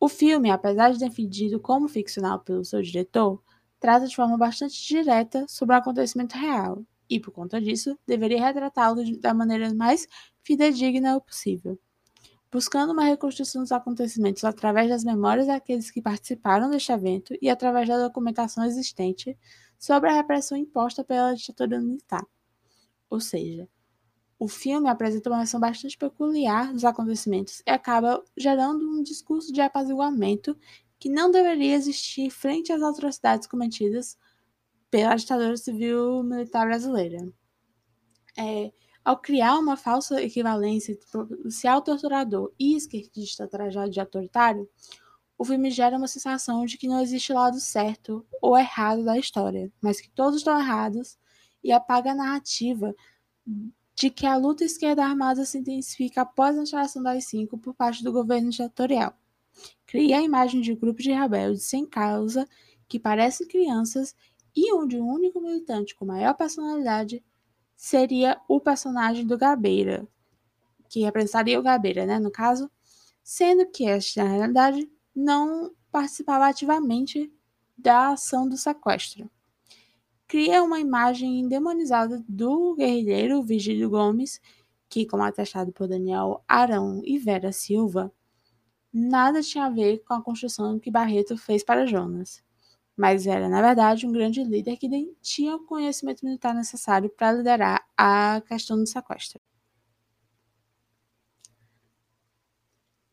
O 0.00 0.08
filme, 0.08 0.50
apesar 0.50 0.92
de 0.92 0.98
defendido 0.98 1.58
como 1.58 1.88
ficcional 1.88 2.38
pelo 2.40 2.64
seu 2.64 2.80
diretor, 2.80 3.42
trata 3.80 4.06
de 4.06 4.14
forma 4.14 4.38
bastante 4.38 4.80
direta 4.86 5.44
sobre 5.48 5.74
um 5.74 5.78
acontecimento 5.78 6.36
real, 6.36 6.82
e 7.08 7.20
por 7.20 7.32
conta 7.32 7.60
disso, 7.60 7.98
deveria 8.06 8.44
retratá-lo 8.44 9.02
da 9.20 9.34
maneira 9.34 9.72
mais 9.74 10.06
fidedigna 10.42 11.20
possível 11.20 11.78
buscando 12.50 12.92
uma 12.92 13.04
reconstrução 13.04 13.62
dos 13.62 13.72
acontecimentos 13.72 14.44
através 14.44 14.88
das 14.88 15.04
memórias 15.04 15.46
daqueles 15.46 15.90
que 15.90 16.00
participaram 16.00 16.70
deste 16.70 16.92
evento 16.92 17.34
e 17.42 17.48
através 17.50 17.88
da 17.88 17.98
documentação 17.98 18.64
existente 18.64 19.36
sobre 19.78 20.10
a 20.10 20.14
repressão 20.14 20.56
imposta 20.56 21.04
pela 21.04 21.34
ditadura 21.34 21.80
militar. 21.80 22.24
Ou 23.10 23.20
seja, 23.20 23.68
o 24.38 24.48
filme 24.48 24.88
apresenta 24.88 25.28
uma 25.30 25.38
versão 25.38 25.60
bastante 25.60 25.96
peculiar 25.98 26.72
dos 26.72 26.84
acontecimentos 26.84 27.62
e 27.66 27.70
acaba 27.70 28.22
gerando 28.36 28.88
um 28.88 29.02
discurso 29.02 29.52
de 29.52 29.60
apaziguamento 29.60 30.56
que 30.98 31.08
não 31.08 31.30
deveria 31.30 31.74
existir 31.74 32.30
frente 32.30 32.72
às 32.72 32.82
atrocidades 32.82 33.46
cometidas 33.46 34.16
pela 34.90 35.14
ditadura 35.16 35.56
civil 35.56 36.22
militar 36.22 36.66
brasileira. 36.66 37.18
É, 38.36 38.72
ao 39.04 39.18
criar 39.18 39.58
uma 39.58 39.76
falsa 39.76 40.22
equivalência 40.22 40.92
entre 40.92 41.06
policial 41.10 41.82
torturador 41.82 42.52
e 42.58 42.76
esquerdista 42.76 43.48
trajado 43.48 43.90
de 43.90 44.00
autoritário, 44.00 44.68
o 45.36 45.44
filme 45.44 45.70
gera 45.70 45.96
uma 45.96 46.08
sensação 46.08 46.66
de 46.66 46.76
que 46.76 46.88
não 46.88 47.00
existe 47.00 47.32
lado 47.32 47.60
certo 47.60 48.26
ou 48.42 48.58
errado 48.58 49.04
da 49.04 49.16
história, 49.16 49.72
mas 49.80 50.00
que 50.00 50.10
todos 50.10 50.38
estão 50.38 50.58
errados 50.58 51.16
e 51.62 51.72
apaga 51.72 52.10
a 52.10 52.14
narrativa 52.14 52.94
de 53.94 54.10
que 54.10 54.26
a 54.26 54.36
luta 54.36 54.64
esquerda 54.64 55.04
armada 55.04 55.44
se 55.44 55.58
intensifica 55.58 56.22
após 56.22 56.56
a 56.56 56.62
instalação 56.62 57.02
das 57.02 57.24
cinco 57.24 57.56
por 57.56 57.74
parte 57.74 58.02
do 58.02 58.12
governo 58.12 58.50
ditatorial. 58.50 59.16
Cria 59.86 60.18
a 60.18 60.22
imagem 60.22 60.60
de 60.60 60.74
grupos 60.74 61.04
de 61.04 61.12
rebeldes 61.12 61.64
sem 61.64 61.86
causa 61.86 62.48
que 62.88 62.98
parecem 62.98 63.46
crianças 63.46 64.14
e 64.58 64.74
onde 64.74 64.98
o 64.98 65.06
único 65.06 65.40
militante 65.40 65.94
com 65.94 66.04
maior 66.04 66.34
personalidade 66.34 67.24
seria 67.76 68.40
o 68.48 68.60
personagem 68.60 69.24
do 69.24 69.38
Gabeira, 69.38 70.04
que 70.88 71.00
representaria 71.00 71.60
o 71.60 71.62
Gabeira, 71.62 72.04
né, 72.04 72.18
no 72.18 72.28
caso, 72.28 72.68
sendo 73.22 73.64
que 73.70 73.86
esta, 73.86 74.24
na 74.24 74.30
realidade, 74.30 74.90
não 75.14 75.72
participava 75.92 76.46
ativamente 76.46 77.32
da 77.76 78.08
ação 78.08 78.48
do 78.48 78.56
sequestro. 78.56 79.30
Cria 80.26 80.60
uma 80.64 80.80
imagem 80.80 81.38
endemonizada 81.38 82.24
do 82.28 82.74
guerrilheiro 82.74 83.40
Vigílio 83.44 83.88
Gomes, 83.88 84.40
que, 84.88 85.06
como 85.06 85.22
atestado 85.22 85.72
por 85.72 85.86
Daniel 85.86 86.42
Arão 86.48 87.00
e 87.04 87.16
Vera 87.16 87.52
Silva, 87.52 88.12
nada 88.92 89.40
tinha 89.40 89.66
a 89.66 89.70
ver 89.70 89.98
com 89.98 90.14
a 90.14 90.22
construção 90.22 90.80
que 90.80 90.90
Barreto 90.90 91.36
fez 91.36 91.62
para 91.62 91.86
Jonas, 91.86 92.42
mas 92.98 93.28
era, 93.28 93.48
na 93.48 93.62
verdade, 93.62 94.04
um 94.08 94.10
grande 94.10 94.42
líder 94.42 94.76
que 94.76 94.88
tinha 95.22 95.54
o 95.54 95.64
conhecimento 95.64 96.24
militar 96.24 96.52
necessário 96.52 97.08
para 97.08 97.30
liderar 97.30 97.86
a 97.96 98.42
questão 98.48 98.76
do 98.76 98.88
sequestro. 98.88 99.40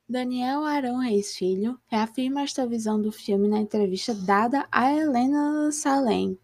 Daniel 0.09 0.65
Arão 0.65 0.97
Reis 0.97 1.35
Filho 1.35 1.79
reafirma 1.85 2.41
esta 2.41 2.65
visão 2.65 2.99
do 2.99 3.11
filme 3.11 3.47
na 3.47 3.59
entrevista 3.59 4.15
dada 4.15 4.67
a 4.71 4.91
Helena 4.91 5.71
Salem, 5.71 6.35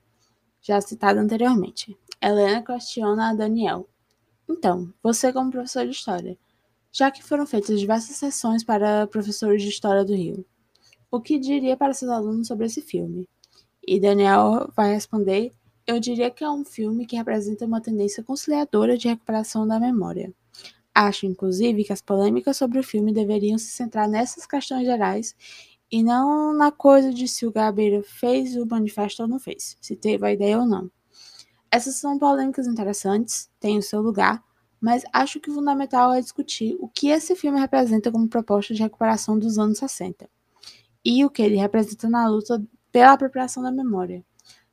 já 0.62 0.80
citada 0.80 1.20
anteriormente. 1.20 1.98
Helena 2.22 2.62
questiona 2.62 3.32
a 3.32 3.34
Daniel. 3.34 3.90
Então, 4.48 4.94
você 5.02 5.34
como 5.34 5.50
professor 5.50 5.86
de 5.86 5.92
história, 5.94 6.38
já 6.92 7.10
que 7.10 7.24
foram 7.24 7.48
feitas 7.48 7.80
diversas 7.80 8.18
sessões 8.18 8.64
para 8.64 9.08
professores 9.08 9.64
de 9.64 9.70
história 9.70 10.06
do 10.06 10.14
Rio, 10.14 10.46
o 11.12 11.20
que 11.20 11.38
diria 11.38 11.76
para 11.76 11.94
seus 11.94 12.10
alunos 12.10 12.48
sobre 12.48 12.66
esse 12.66 12.82
filme? 12.82 13.28
E 13.86 14.00
Daniel 14.00 14.72
vai 14.76 14.94
responder: 14.94 15.52
Eu 15.86 16.00
diria 16.00 16.32
que 16.32 16.44
é 16.44 16.50
um 16.50 16.64
filme 16.64 17.06
que 17.06 17.18
representa 17.18 17.66
uma 17.66 17.82
tendência 17.82 18.24
conciliadora 18.24 18.98
de 18.98 19.10
recuperação 19.10 19.68
da 19.68 19.78
memória. 19.78 20.34
Acho, 20.96 21.26
inclusive, 21.26 21.84
que 21.84 21.94
as 21.94 22.02
polêmicas 22.02 22.56
sobre 22.58 22.80
o 22.80 22.84
filme 22.84 23.14
deveriam 23.14 23.58
se 23.58 23.68
centrar 23.68 24.08
nessas 24.08 24.46
questões 24.46 24.86
gerais 24.86 25.36
e 25.92 26.02
não 26.02 26.54
na 26.54 26.72
coisa 26.72 27.14
de 27.14 27.28
se 27.28 27.46
o 27.46 27.52
Gabeira 27.52 28.02
fez 28.04 28.56
o 28.56 28.66
manifesto 28.66 29.24
ou 29.24 29.28
não 29.28 29.40
fez, 29.40 29.78
se 29.82 29.96
teve 29.96 30.26
a 30.26 30.32
ideia 30.32 30.60
ou 30.60 30.66
não. 30.66 30.90
Essas 31.70 31.96
são 31.96 32.18
polêmicas 32.18 32.68
interessantes, 32.68 33.50
têm 33.60 33.78
o 33.78 33.82
seu 33.82 34.02
lugar, 34.02 34.44
mas 34.80 35.04
acho 35.14 35.40
que 35.40 35.50
o 35.50 35.54
fundamental 35.54 36.14
é 36.14 36.22
discutir 36.22 36.78
o 36.80 36.88
que 36.88 37.10
esse 37.10 37.36
filme 37.36 37.60
representa 37.60 38.12
como 38.12 38.28
proposta 38.28 38.74
de 38.74 38.82
recuperação 38.82 39.38
dos 39.38 39.58
anos 39.58 39.78
60 39.80 40.30
e 41.04 41.26
o 41.26 41.30
que 41.30 41.42
ele 41.42 41.56
representa 41.56 42.10
na 42.10 42.28
luta 42.28 42.64
pela 42.92 43.14
apropriação 43.14 43.64
da 43.64 43.72
memória. 43.72 44.24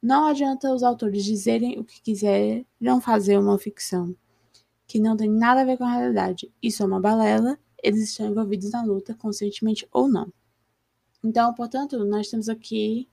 Não 0.03 0.27
adianta 0.27 0.73
os 0.73 0.83
autores 0.83 1.25
dizerem 1.25 1.79
o 1.79 1.85
que 1.85 2.01
quiserem 2.01 2.67
fazer 3.03 3.39
uma 3.39 3.59
ficção 3.59 4.15
que 4.89 4.99
não 4.99 5.17
tem 5.17 5.31
nada 5.31 5.61
a 5.61 5.65
ver 5.65 5.77
com 5.77 5.85
a 5.85 5.93
realidade. 5.93 6.51
Isso 6.63 6.83
é 6.83 6.87
uma 6.87 6.99
balela, 6.99 7.59
eles 7.83 8.05
estão 8.05 8.27
envolvidos 8.27 8.71
na 8.71 8.83
luta, 8.83 9.15
conscientemente 9.15 9.87
ou 9.93 10.09
não. 10.09 10.33
Então, 11.23 11.53
portanto, 11.53 12.03
nós 12.07 12.29
temos 12.29 12.49
aqui 12.49 13.07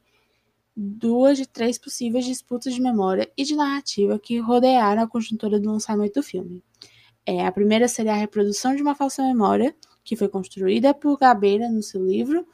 duas 0.75 1.37
de 1.37 1.45
três 1.45 1.77
possíveis 1.77 2.25
disputas 2.25 2.73
de 2.73 2.81
memória 2.81 3.29
e 3.37 3.43
de 3.43 3.55
narrativa 3.55 4.17
que 4.17 4.39
rodearam 4.39 5.03
a 5.03 5.07
conjuntura 5.07 5.59
do 5.59 5.69
lançamento 5.69 6.15
do 6.15 6.23
filme. 6.23 6.63
É, 7.25 7.45
a 7.45 7.51
primeira 7.51 7.87
seria 7.87 8.13
a 8.13 8.17
reprodução 8.17 8.75
de 8.75 8.81
uma 8.81 8.95
falsa 8.95 9.21
memória, 9.23 9.75
que 10.03 10.15
foi 10.15 10.29
construída 10.29 10.93
por 10.93 11.17
Gabeira 11.17 11.67
no 11.69 11.83
seu 11.83 12.05
livro 12.05 12.47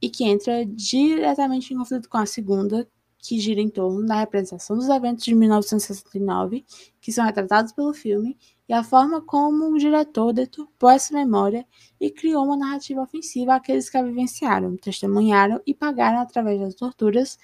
e 0.00 0.08
que 0.08 0.24
entra 0.24 0.64
diretamente 0.64 1.72
em 1.72 1.76
conflito 1.76 2.08
com 2.08 2.18
a 2.18 2.26
segunda, 2.26 2.88
que 3.18 3.40
gira 3.40 3.60
em 3.60 3.68
torno 3.68 4.06
da 4.06 4.20
representação 4.20 4.76
dos 4.76 4.88
eventos 4.88 5.24
de 5.24 5.34
1969, 5.34 6.64
que 7.00 7.10
são 7.10 7.24
retratados 7.24 7.72
pelo 7.72 7.92
filme, 7.92 8.38
e 8.68 8.72
a 8.72 8.84
forma 8.84 9.20
como 9.20 9.72
o 9.72 9.78
diretor 9.78 10.32
deturpou 10.32 10.90
essa 10.90 11.14
memória 11.14 11.66
e 12.00 12.10
criou 12.10 12.44
uma 12.44 12.56
narrativa 12.56 13.00
ofensiva 13.02 13.54
àqueles 13.54 13.88
que 13.88 13.96
a 13.96 14.02
vivenciaram, 14.02 14.76
testemunharam 14.76 15.60
e 15.66 15.74
pagaram 15.74 16.20
através 16.20 16.60
das 16.60 16.74
torturas 16.74 17.38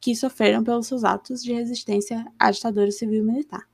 que 0.00 0.14
sofreram 0.14 0.64
pelos 0.64 0.86
seus 0.86 1.04
atos 1.04 1.42
de 1.42 1.52
resistência 1.52 2.24
à 2.38 2.50
ditadura 2.50 2.90
civil 2.90 3.24
militar. 3.24 3.68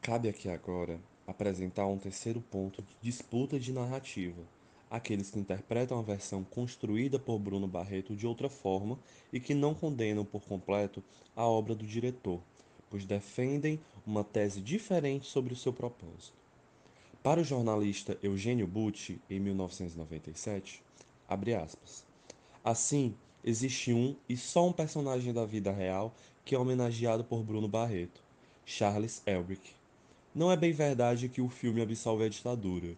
Cabe 0.00 0.28
aqui 0.28 0.48
agora 0.48 1.00
apresentar 1.26 1.86
um 1.86 1.98
terceiro 1.98 2.40
ponto 2.40 2.82
de 2.82 2.94
disputa 3.00 3.58
de 3.58 3.72
narrativa, 3.72 4.42
aqueles 4.90 5.30
que 5.30 5.38
interpretam 5.38 5.98
a 5.98 6.02
versão 6.02 6.44
construída 6.44 7.18
por 7.18 7.38
Bruno 7.38 7.66
Barreto 7.66 8.14
de 8.14 8.26
outra 8.26 8.48
forma 8.48 8.98
e 9.32 9.40
que 9.40 9.54
não 9.54 9.74
condenam 9.74 10.24
por 10.24 10.42
completo 10.42 11.02
a 11.34 11.44
obra 11.46 11.74
do 11.74 11.86
diretor, 11.86 12.40
pois 12.88 13.04
defendem 13.04 13.80
uma 14.06 14.22
tese 14.22 14.60
diferente 14.60 15.26
sobre 15.26 15.52
o 15.52 15.56
seu 15.56 15.72
propósito. 15.72 16.44
Para 17.22 17.40
o 17.40 17.44
jornalista 17.44 18.18
Eugênio 18.22 18.66
Butti, 18.66 19.20
em 19.30 19.40
1997, 19.40 20.82
abre 21.26 21.54
aspas, 21.54 22.04
assim, 22.62 23.14
existe 23.42 23.92
um 23.92 24.14
e 24.28 24.36
só 24.36 24.68
um 24.68 24.72
personagem 24.72 25.32
da 25.32 25.44
vida 25.44 25.72
real 25.72 26.14
que 26.44 26.54
é 26.54 26.58
homenageado 26.58 27.24
por 27.24 27.42
Bruno 27.42 27.66
Barreto, 27.66 28.22
Charles 28.66 29.22
Elbrick. 29.26 29.74
Não 30.34 30.50
é 30.50 30.56
bem 30.56 30.72
verdade 30.72 31.28
que 31.28 31.40
o 31.40 31.48
filme 31.48 31.80
absolve 31.80 32.24
a 32.24 32.28
ditadura. 32.28 32.96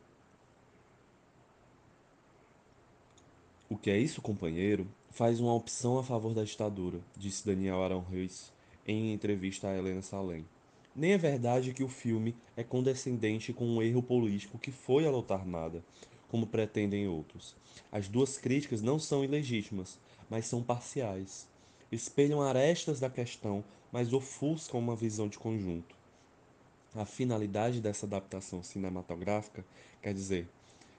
O 3.68 3.77
que 3.77 3.90
é 3.90 3.99
isso, 3.99 4.22
companheiro? 4.22 4.88
Faz 5.11 5.38
uma 5.38 5.53
opção 5.53 5.99
a 5.99 6.03
favor 6.03 6.33
da 6.33 6.44
ditadura, 6.44 6.99
disse 7.14 7.44
Daniel 7.44 7.83
Arão 7.83 8.01
Reis 8.01 8.51
em 8.87 9.12
entrevista 9.12 9.68
a 9.68 9.77
Helena 9.77 10.01
Salem. 10.01 10.46
Nem 10.94 11.12
é 11.12 11.18
verdade 11.18 11.75
que 11.75 11.85
o 11.85 11.88
filme 11.88 12.35
é 12.57 12.64
condescendente 12.64 13.53
com 13.53 13.66
um 13.66 13.83
erro 13.83 14.03
político 14.03 14.59
que 14.59 14.72
foi 14.72 15.07
a 15.07 15.11
luta 15.11 15.35
armada, 15.35 15.85
como 16.29 16.46
pretendem 16.46 17.07
outros. 17.07 17.55
As 17.92 18.09
duas 18.09 18.38
críticas 18.38 18.81
não 18.81 18.99
são 18.99 19.22
ilegítimas, 19.22 19.99
mas 20.31 20.46
são 20.46 20.62
parciais. 20.62 21.46
Espelham 21.92 22.40
arestas 22.40 22.99
da 22.99 23.11
questão, 23.11 23.62
mas 23.92 24.14
ofuscam 24.14 24.81
uma 24.81 24.96
visão 24.96 25.29
de 25.29 25.38
conjunto. 25.38 25.95
A 26.96 27.04
finalidade 27.04 27.78
dessa 27.78 28.06
adaptação 28.06 28.62
cinematográfica, 28.62 29.62
quer 30.00 30.14
dizer, 30.14 30.48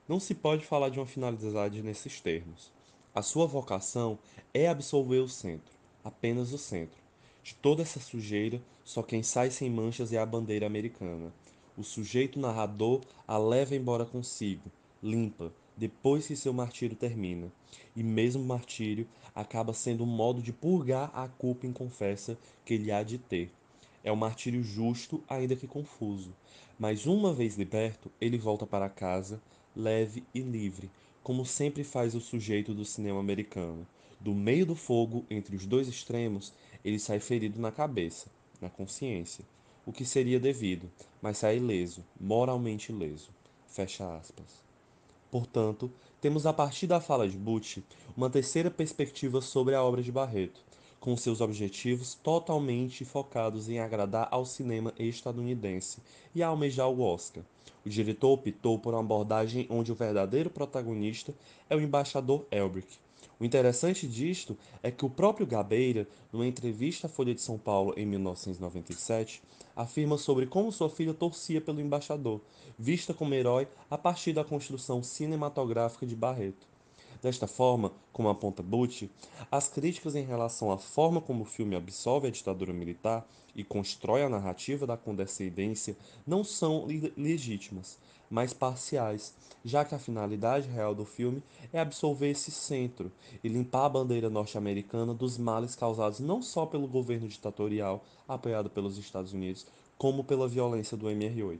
não 0.07 0.19
se 0.19 0.35
pode 0.35 0.63
falar 0.63 0.89
de 0.89 0.99
uma 0.99 1.07
finalidade 1.07 1.81
nesses 1.81 2.21
termos. 2.21 2.71
A 3.15 3.23
sua 3.23 3.47
vocação 3.47 4.19
é 4.53 4.67
absolver 4.67 5.17
o 5.17 5.27
centro, 5.27 5.73
apenas 6.03 6.53
o 6.53 6.57
centro. 6.59 7.01
De 7.41 7.55
toda 7.55 7.81
essa 7.81 7.99
sujeira, 7.99 8.61
só 8.85 9.01
quem 9.01 9.23
sai 9.23 9.49
sem 9.49 9.71
manchas 9.71 10.13
é 10.13 10.19
a 10.19 10.25
bandeira 10.25 10.67
americana. 10.67 11.33
O 11.75 11.83
sujeito 11.83 12.39
narrador 12.39 13.01
a 13.27 13.39
leva 13.39 13.75
embora 13.75 14.05
consigo, 14.05 14.71
limpa, 15.01 15.51
depois 15.75 16.27
que 16.27 16.35
seu 16.35 16.53
martírio 16.53 16.95
termina. 16.95 17.51
E 17.95 18.03
mesmo 18.03 18.43
o 18.43 18.45
martírio 18.45 19.07
acaba 19.33 19.73
sendo 19.73 20.03
um 20.03 20.07
modo 20.07 20.43
de 20.43 20.53
purgar 20.53 21.09
a 21.11 21.27
culpa 21.27 21.65
inconfessa 21.65 22.37
que 22.63 22.75
ele 22.75 22.91
há 22.91 23.01
de 23.01 23.17
ter. 23.17 23.51
É 24.07 24.11
um 24.11 24.15
martírio 24.15 24.63
justo, 24.63 25.21
ainda 25.27 25.53
que 25.53 25.67
confuso. 25.67 26.33
Mas 26.79 27.05
uma 27.05 27.33
vez 27.33 27.57
liberto, 27.57 28.09
ele 28.21 28.37
volta 28.37 28.65
para 28.65 28.87
casa, 28.87 29.41
leve 29.75 30.23
e 30.33 30.39
livre, 30.39 30.89
como 31.21 31.45
sempre 31.45 31.83
faz 31.83 32.15
o 32.15 32.21
sujeito 32.21 32.73
do 32.73 32.85
cinema 32.85 33.19
americano. 33.19 33.85
Do 34.17 34.33
meio 34.33 34.65
do 34.65 34.75
fogo, 34.75 35.25
entre 35.29 35.57
os 35.57 35.65
dois 35.65 35.89
extremos, 35.89 36.53
ele 36.85 36.99
sai 36.99 37.19
ferido 37.19 37.59
na 37.59 37.69
cabeça, 37.69 38.27
na 38.61 38.69
consciência, 38.69 39.43
o 39.85 39.91
que 39.91 40.05
seria 40.05 40.39
devido, 40.39 40.89
mas 41.21 41.39
sai 41.39 41.57
ileso, 41.57 42.01
moralmente 42.17 42.93
ileso. 42.93 43.29
Fecha 43.67 44.15
aspas. 44.15 44.63
Portanto, 45.29 45.91
temos 46.21 46.45
a 46.45 46.53
partir 46.53 46.87
da 46.87 47.01
fala 47.01 47.27
de 47.27 47.35
Butch 47.35 47.79
uma 48.15 48.29
terceira 48.29 48.71
perspectiva 48.71 49.41
sobre 49.41 49.75
a 49.75 49.83
obra 49.83 50.01
de 50.01 50.13
Barreto, 50.13 50.63
com 50.99 51.15
seus 51.15 51.41
objetivos 51.41 52.15
totalmente 52.15 53.05
focados 53.05 53.69
em 53.69 53.79
agradar 53.79 54.27
ao 54.31 54.45
cinema 54.45 54.93
estadunidense 54.97 55.99
e 56.33 56.43
almejar 56.43 56.89
o 56.89 57.01
Oscar. 57.01 57.43
O 57.85 57.89
diretor 57.89 58.33
optou 58.33 58.77
por 58.77 58.93
uma 58.93 58.99
abordagem 58.99 59.65
onde 59.69 59.91
o 59.91 59.95
verdadeiro 59.95 60.49
protagonista 60.49 61.33
é 61.69 61.75
o 61.75 61.81
embaixador 61.81 62.45
Elbrick. 62.51 62.97
O 63.39 63.45
interessante 63.45 64.07
disto 64.07 64.57
é 64.81 64.89
que 64.89 65.05
o 65.05 65.09
próprio 65.09 65.45
Gabeira, 65.45 66.07
numa 66.33 66.47
entrevista 66.47 67.05
à 67.05 67.09
Folha 67.09 67.35
de 67.35 67.41
São 67.41 67.57
Paulo 67.57 67.93
em 67.95 68.05
1997, 68.05 69.43
afirma 69.75 70.17
sobre 70.17 70.47
como 70.47 70.71
sua 70.71 70.89
filha 70.89 71.13
torcia 71.13 71.61
pelo 71.61 71.79
embaixador, 71.79 72.41
vista 72.79 73.13
como 73.13 73.35
herói 73.35 73.67
a 73.91 73.97
partir 73.97 74.33
da 74.33 74.43
construção 74.43 75.03
cinematográfica 75.03 76.05
de 76.05 76.15
Barreto. 76.15 76.67
Desta 77.21 77.47
forma, 77.47 77.91
como 78.13 78.29
aponta 78.29 78.61
Butch, 78.61 79.03
as 79.51 79.67
críticas 79.67 80.15
em 80.15 80.23
relação 80.23 80.71
à 80.71 80.77
forma 80.77 81.19
como 81.19 81.43
o 81.43 81.45
filme 81.45 81.75
absolve 81.75 82.27
a 82.27 82.31
ditadura 82.31 82.73
militar 82.73 83.27
e 83.55 83.63
constrói 83.63 84.23
a 84.23 84.29
narrativa 84.29 84.85
da 84.85 84.95
condescendência 84.95 85.97
não 86.25 86.43
são 86.43 86.85
legítimas. 87.17 87.97
mas 88.29 88.53
parciais, 88.53 89.33
já 89.63 89.85
que 89.85 89.95
a 89.95 89.99
finalidade 89.99 90.67
real 90.67 90.93
do 90.93 91.05
filme 91.05 91.41
é 91.71 91.79
absolver 91.79 92.29
esse 92.29 92.51
centro 92.51 93.11
e 93.43 93.47
limpar 93.47 93.85
a 93.85 93.89
bandeira 93.89 94.29
norte-americana 94.29 95.13
dos 95.13 95.37
males 95.37 95.75
causados 95.75 96.19
não 96.19 96.41
só 96.41 96.65
pelo 96.65 96.87
governo 96.87 97.27
ditatorial 97.27 98.03
apoiado 98.27 98.69
pelos 98.69 98.97
Estados 98.97 99.31
Unidos, 99.33 99.65
como 99.97 100.23
pela 100.23 100.47
violência 100.47 100.97
do 100.97 101.07
MR8. 101.07 101.59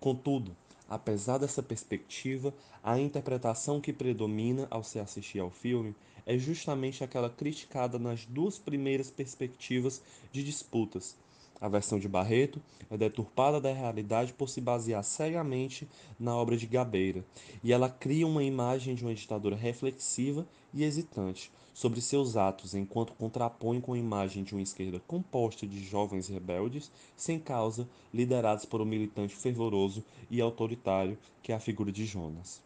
Contudo, 0.00 0.54
apesar 0.88 1.38
dessa 1.38 1.62
perspectiva, 1.62 2.54
a 2.82 2.98
interpretação 2.98 3.80
que 3.80 3.92
predomina 3.92 4.66
ao 4.70 4.84
se 4.84 4.98
assistir 4.98 5.38
ao 5.38 5.50
filme 5.50 5.94
é 6.26 6.38
justamente 6.38 7.04
aquela 7.04 7.30
criticada 7.30 7.98
nas 7.98 8.24
duas 8.24 8.58
primeiras 8.58 9.10
perspectivas 9.10 10.02
de 10.32 10.42
disputas, 10.42 11.16
a 11.60 11.68
versão 11.68 11.98
de 11.98 12.08
Barreto 12.08 12.60
é 12.90 12.96
deturpada 12.96 13.60
da 13.60 13.72
realidade 13.72 14.32
por 14.32 14.48
se 14.48 14.60
basear 14.60 15.02
cegamente 15.02 15.88
na 16.18 16.34
obra 16.36 16.56
de 16.56 16.66
Gabeira, 16.66 17.24
e 17.62 17.72
ela 17.72 17.88
cria 17.88 18.26
uma 18.26 18.42
imagem 18.42 18.94
de 18.94 19.04
uma 19.04 19.14
ditadura 19.14 19.56
reflexiva 19.56 20.46
e 20.72 20.84
hesitante 20.84 21.50
sobre 21.72 22.00
seus 22.00 22.36
atos, 22.36 22.74
enquanto 22.74 23.12
contrapõe 23.14 23.80
com 23.80 23.94
a 23.94 23.98
imagem 23.98 24.44
de 24.44 24.54
uma 24.54 24.62
esquerda 24.62 25.00
composta 25.06 25.66
de 25.66 25.82
jovens 25.82 26.28
rebeldes, 26.28 26.90
sem 27.16 27.38
causa, 27.38 27.88
liderados 28.12 28.64
por 28.64 28.80
um 28.80 28.84
militante 28.84 29.34
fervoroso 29.34 30.04
e 30.30 30.40
autoritário 30.40 31.18
que 31.42 31.50
é 31.50 31.54
a 31.54 31.60
figura 31.60 31.90
de 31.90 32.06
Jonas. 32.06 32.62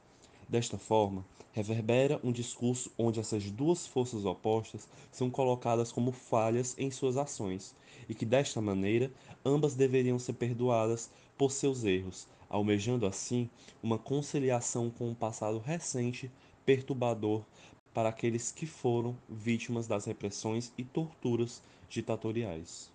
Desta 0.46 0.76
forma, 0.78 1.24
reverbera 1.58 2.20
um 2.22 2.30
discurso 2.30 2.92
onde 2.96 3.18
essas 3.18 3.50
duas 3.50 3.84
forças 3.84 4.24
opostas 4.24 4.88
são 5.10 5.28
colocadas 5.28 5.90
como 5.90 6.12
falhas 6.12 6.76
em 6.78 6.88
suas 6.88 7.16
ações 7.16 7.74
e 8.08 8.14
que 8.14 8.24
desta 8.24 8.60
maneira 8.60 9.10
ambas 9.44 9.74
deveriam 9.74 10.20
ser 10.20 10.34
perdoadas 10.34 11.10
por 11.36 11.50
seus 11.50 11.82
erros, 11.82 12.28
almejando 12.48 13.06
assim 13.06 13.50
uma 13.82 13.98
conciliação 13.98 14.88
com 14.88 15.10
o 15.10 15.16
passado 15.16 15.58
recente 15.58 16.30
perturbador 16.64 17.42
para 17.92 18.08
aqueles 18.08 18.52
que 18.52 18.64
foram 18.64 19.16
vítimas 19.28 19.88
das 19.88 20.04
repressões 20.04 20.72
e 20.78 20.84
torturas 20.84 21.60
ditatoriais. 21.88 22.92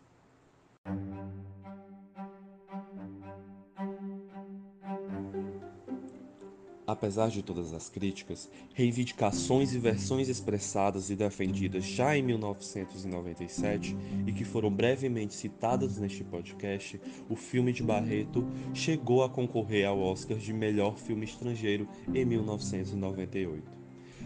Apesar 6.85 7.29
de 7.29 7.41
todas 7.41 7.73
as 7.73 7.89
críticas, 7.89 8.49
reivindicações 8.73 9.73
e 9.73 9.79
versões 9.79 10.27
expressadas 10.27 11.09
e 11.09 11.15
defendidas 11.15 11.85
já 11.85 12.17
em 12.17 12.21
1997 12.21 13.95
e 14.27 14.33
que 14.33 14.43
foram 14.43 14.69
brevemente 14.69 15.33
citadas 15.33 15.97
neste 15.97 16.23
podcast, 16.23 16.99
o 17.29 17.35
filme 17.35 17.71
de 17.71 17.83
Barreto 17.83 18.45
chegou 18.73 19.23
a 19.23 19.29
concorrer 19.29 19.87
ao 19.87 19.99
Oscar 19.99 20.37
de 20.37 20.51
melhor 20.51 20.97
filme 20.97 21.23
estrangeiro 21.23 21.87
em 22.13 22.25
1998 22.25 23.82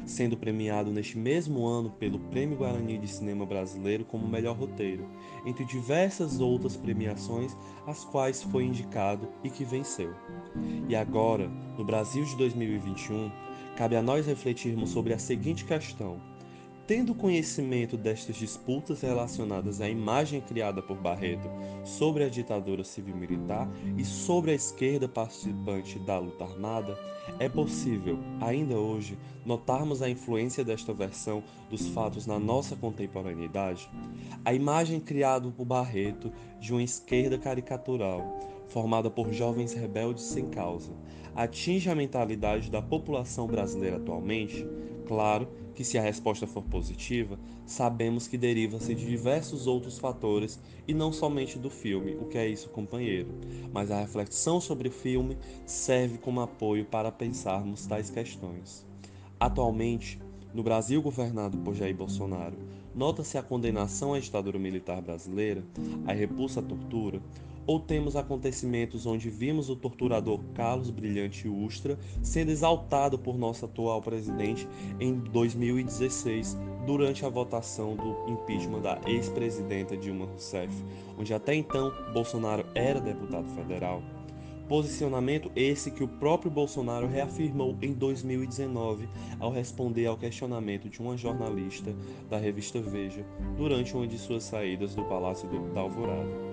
sendo 0.08 0.38
premiado 0.38 0.90
neste 0.90 1.18
mesmo 1.18 1.66
ano 1.66 1.92
pelo 1.92 2.18
Prêmio 2.18 2.58
Guarani 2.58 2.98
de 2.98 3.08
Cinema 3.08 3.46
Brasileiro 3.46 4.06
como 4.06 4.28
melhor 4.28 4.56
roteiro, 4.56 5.08
entre 5.46 5.66
diversas 5.66 6.40
outras 6.40 6.76
premiações 6.78 7.56
às 7.86 8.04
quais 8.06 8.42
foi 8.42 8.64
indicado 8.64 9.28
e 9.44 9.50
que 9.50 9.66
venceu. 9.66 10.14
E 10.88 10.96
agora, 10.96 11.48
no 11.78 11.84
Brasil 11.84 12.24
de 12.24 12.36
2021, 12.38 13.30
cabe 13.76 13.96
a 13.96 14.02
nós 14.02 14.26
refletirmos 14.26 14.90
sobre 14.90 15.14
a 15.14 15.20
seguinte 15.20 15.66
questão: 15.66 16.20
Tendo 16.88 17.14
conhecimento 17.14 17.98
destas 17.98 18.38
disputas 18.38 19.02
relacionadas 19.02 19.82
à 19.82 19.90
imagem 19.90 20.40
criada 20.40 20.82
por 20.82 20.96
Barreto 20.96 21.50
sobre 21.84 22.24
a 22.24 22.30
ditadura 22.30 22.82
civil-militar 22.82 23.70
e 23.98 24.06
sobre 24.06 24.52
a 24.52 24.54
esquerda 24.54 25.06
participante 25.06 26.00
da 26.00 26.18
luta 26.18 26.46
armada, 26.46 26.98
é 27.40 27.50
possível, 27.50 28.18
ainda 28.40 28.76
hoje, 28.78 29.20
notarmos 29.46 30.02
a 30.02 30.10
influência 30.10 30.64
desta 30.64 30.94
versão 30.94 31.44
dos 31.70 31.90
fatos 31.90 32.26
na 32.26 32.40
nossa 32.40 32.74
contemporaneidade? 32.74 33.90
A 34.46 34.54
imagem 34.54 35.02
criada 35.02 35.52
por 35.52 35.66
Barreto 35.66 36.32
de 36.58 36.72
uma 36.72 36.82
esquerda 36.82 37.38
caricatural, 37.38 38.40
formada 38.70 39.10
por 39.10 39.34
jovens 39.34 39.74
rebeldes 39.74 40.24
sem 40.24 40.46
causa, 40.48 40.94
atinge 41.36 41.90
a 41.90 41.96
mentalidade 41.96 42.72
da 42.72 42.82
população 42.82 43.46
brasileira 43.46 43.98
atualmente? 43.98 44.66
Claro 45.06 45.67
que, 45.78 45.84
se 45.84 45.96
a 45.96 46.02
resposta 46.02 46.48
for 46.48 46.64
positiva, 46.64 47.38
sabemos 47.64 48.28
que 48.28 48.36
deriva-se 48.36 48.96
de 48.96 49.06
diversos 49.06 49.68
outros 49.68 50.00
fatores 50.00 50.60
e 50.88 50.94
não 50.94 51.14
somente 51.14 51.60
do 51.60 51.70
filme, 51.70 52.16
o 52.16 52.26
que 52.26 52.36
é 52.36 52.48
isso, 52.48 52.68
companheiro. 52.70 53.30
Mas 53.72 53.92
a 53.92 54.00
reflexão 54.00 54.60
sobre 54.60 54.88
o 54.88 54.92
filme 54.92 55.38
serve 55.68 56.18
como 56.18 56.42
apoio 56.42 56.84
para 56.84 57.12
pensarmos 57.12 57.86
tais 57.86 58.10
questões. 58.10 58.84
Atualmente, 59.40 60.20
no 60.52 60.64
Brasil 60.64 61.00
governado 61.00 61.60
por 61.60 61.76
Jair 61.76 61.96
Bolsonaro, 61.96 62.58
nota-se 62.96 63.38
a 63.38 63.44
condenação 63.44 64.16
à 64.16 64.20
ditadura 64.20 64.58
militar 64.58 65.00
brasileira, 65.00 65.64
a 66.08 66.12
repulsa 66.12 66.60
à 66.60 66.64
tortura, 66.64 67.22
ou 67.68 67.80
temos 67.80 68.16
acontecimentos 68.16 69.06
onde 69.06 69.30
vimos 69.30 69.70
o 69.70 69.76
torturador 69.76 70.40
Carlos 70.56 70.90
Brilhante 70.90 71.50
Ustra 71.50 72.00
sendo 72.24 72.50
exaltado 72.50 73.20
por 73.20 73.38
nosso 73.38 73.66
atual 73.66 74.02
presidente 74.02 74.68
em 75.00 75.14
2016, 75.14 76.58
durante 76.86 77.26
a 77.26 77.30
votação 77.30 77.98
do 77.98 78.32
impeachment 78.32 78.80
da 78.80 78.98
ex-presidenta 79.06 79.98
Dilma 79.98 80.26
Rousseff, 80.26 80.74
onde 81.20 81.34
até 81.34 81.54
então 81.54 81.92
Bolsonaro 82.14 82.66
era 82.74 83.02
deputado 83.02 83.50
federal. 83.50 84.02
Posicionamento 84.70 85.50
esse 85.56 85.92
que 85.92 86.04
o 86.04 86.08
próprio 86.08 86.52
Bolsonaro 86.52 87.08
reafirmou 87.08 87.78
em 87.82 87.94
2019 87.94 89.08
ao 89.40 89.52
responder 89.52 90.06
ao 90.08 90.18
questionamento 90.18 90.90
de 90.90 91.00
uma 91.00 91.16
jornalista 91.16 91.94
da 92.30 92.38
revista 92.38 92.82
Veja 92.82 93.26
durante 93.58 93.94
uma 93.94 94.08
de 94.08 94.18
suas 94.18 94.44
saídas 94.44 94.94
do 94.94 95.04
Palácio 95.06 95.48
da 95.74 95.82
Alvorada. 95.82 96.47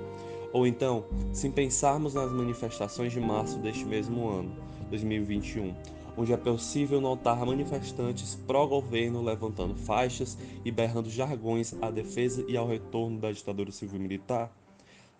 Ou 0.54 0.68
então, 0.68 1.04
se 1.32 1.50
pensarmos 1.50 2.14
nas 2.14 2.30
manifestações 2.30 3.12
de 3.12 3.18
março 3.18 3.58
deste 3.58 3.84
mesmo 3.84 4.28
ano, 4.28 4.54
2021, 4.88 5.74
onde 6.16 6.32
é 6.32 6.36
possível 6.36 7.00
notar 7.00 7.44
manifestantes 7.44 8.36
pró-governo 8.46 9.20
levantando 9.20 9.74
faixas 9.74 10.38
e 10.64 10.70
berrando 10.70 11.10
jargões 11.10 11.74
à 11.82 11.90
defesa 11.90 12.44
e 12.46 12.56
ao 12.56 12.68
retorno 12.68 13.18
da 13.18 13.32
ditadura 13.32 13.72
civil-militar, 13.72 14.48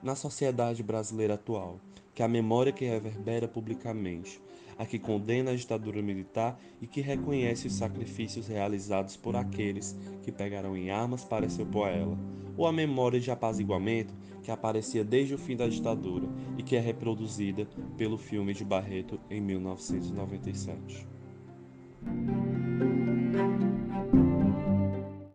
na 0.01 0.15
sociedade 0.15 0.85
brasileira 0.85 1.35
atual, 1.35 1.81
que 2.15 2.23
a 2.23 2.29
memória 2.29 2.73
que 2.73 2.85
reverbera 2.85 3.49
publicamente, 3.49 4.41
a 4.79 4.87
que 4.87 4.99
condena 4.99 5.51
a 5.51 5.57
ditadura 5.57 6.03
militar 6.03 6.59
e 6.81 6.87
que 6.87 7.01
reconhece 7.01 7.67
os 7.67 7.75
sacrifícios 7.75 8.49
realizados 8.49 9.17
por 9.17 9.37
aqueles 9.37 9.97
que 10.23 10.33
pegaram 10.33 10.77
em 10.77 10.91
armas 10.91 11.25
para 11.25 11.49
se 11.49 11.63
opor 11.63 11.89
a 11.89 11.91
ela, 11.91 12.19
ou 12.57 12.67
a 12.67 12.73
memória 12.73 13.21
de 13.21 13.31
apaziguamento 13.31 14.15
que 14.43 14.51
aparecia 14.51 15.05
desde 15.05 15.35
o 15.35 15.39
fim 15.39 15.57
da 15.57 15.67
ditadura 15.67 16.29
e 16.59 16.63
que 16.63 16.77
é 16.77 16.81
reproduzida 16.81 17.67
pelo 17.97 18.19
filme 18.19 18.53
de 18.53 18.65
Barreto 18.65 19.19
em 19.31 19.41
1997. 19.41 21.07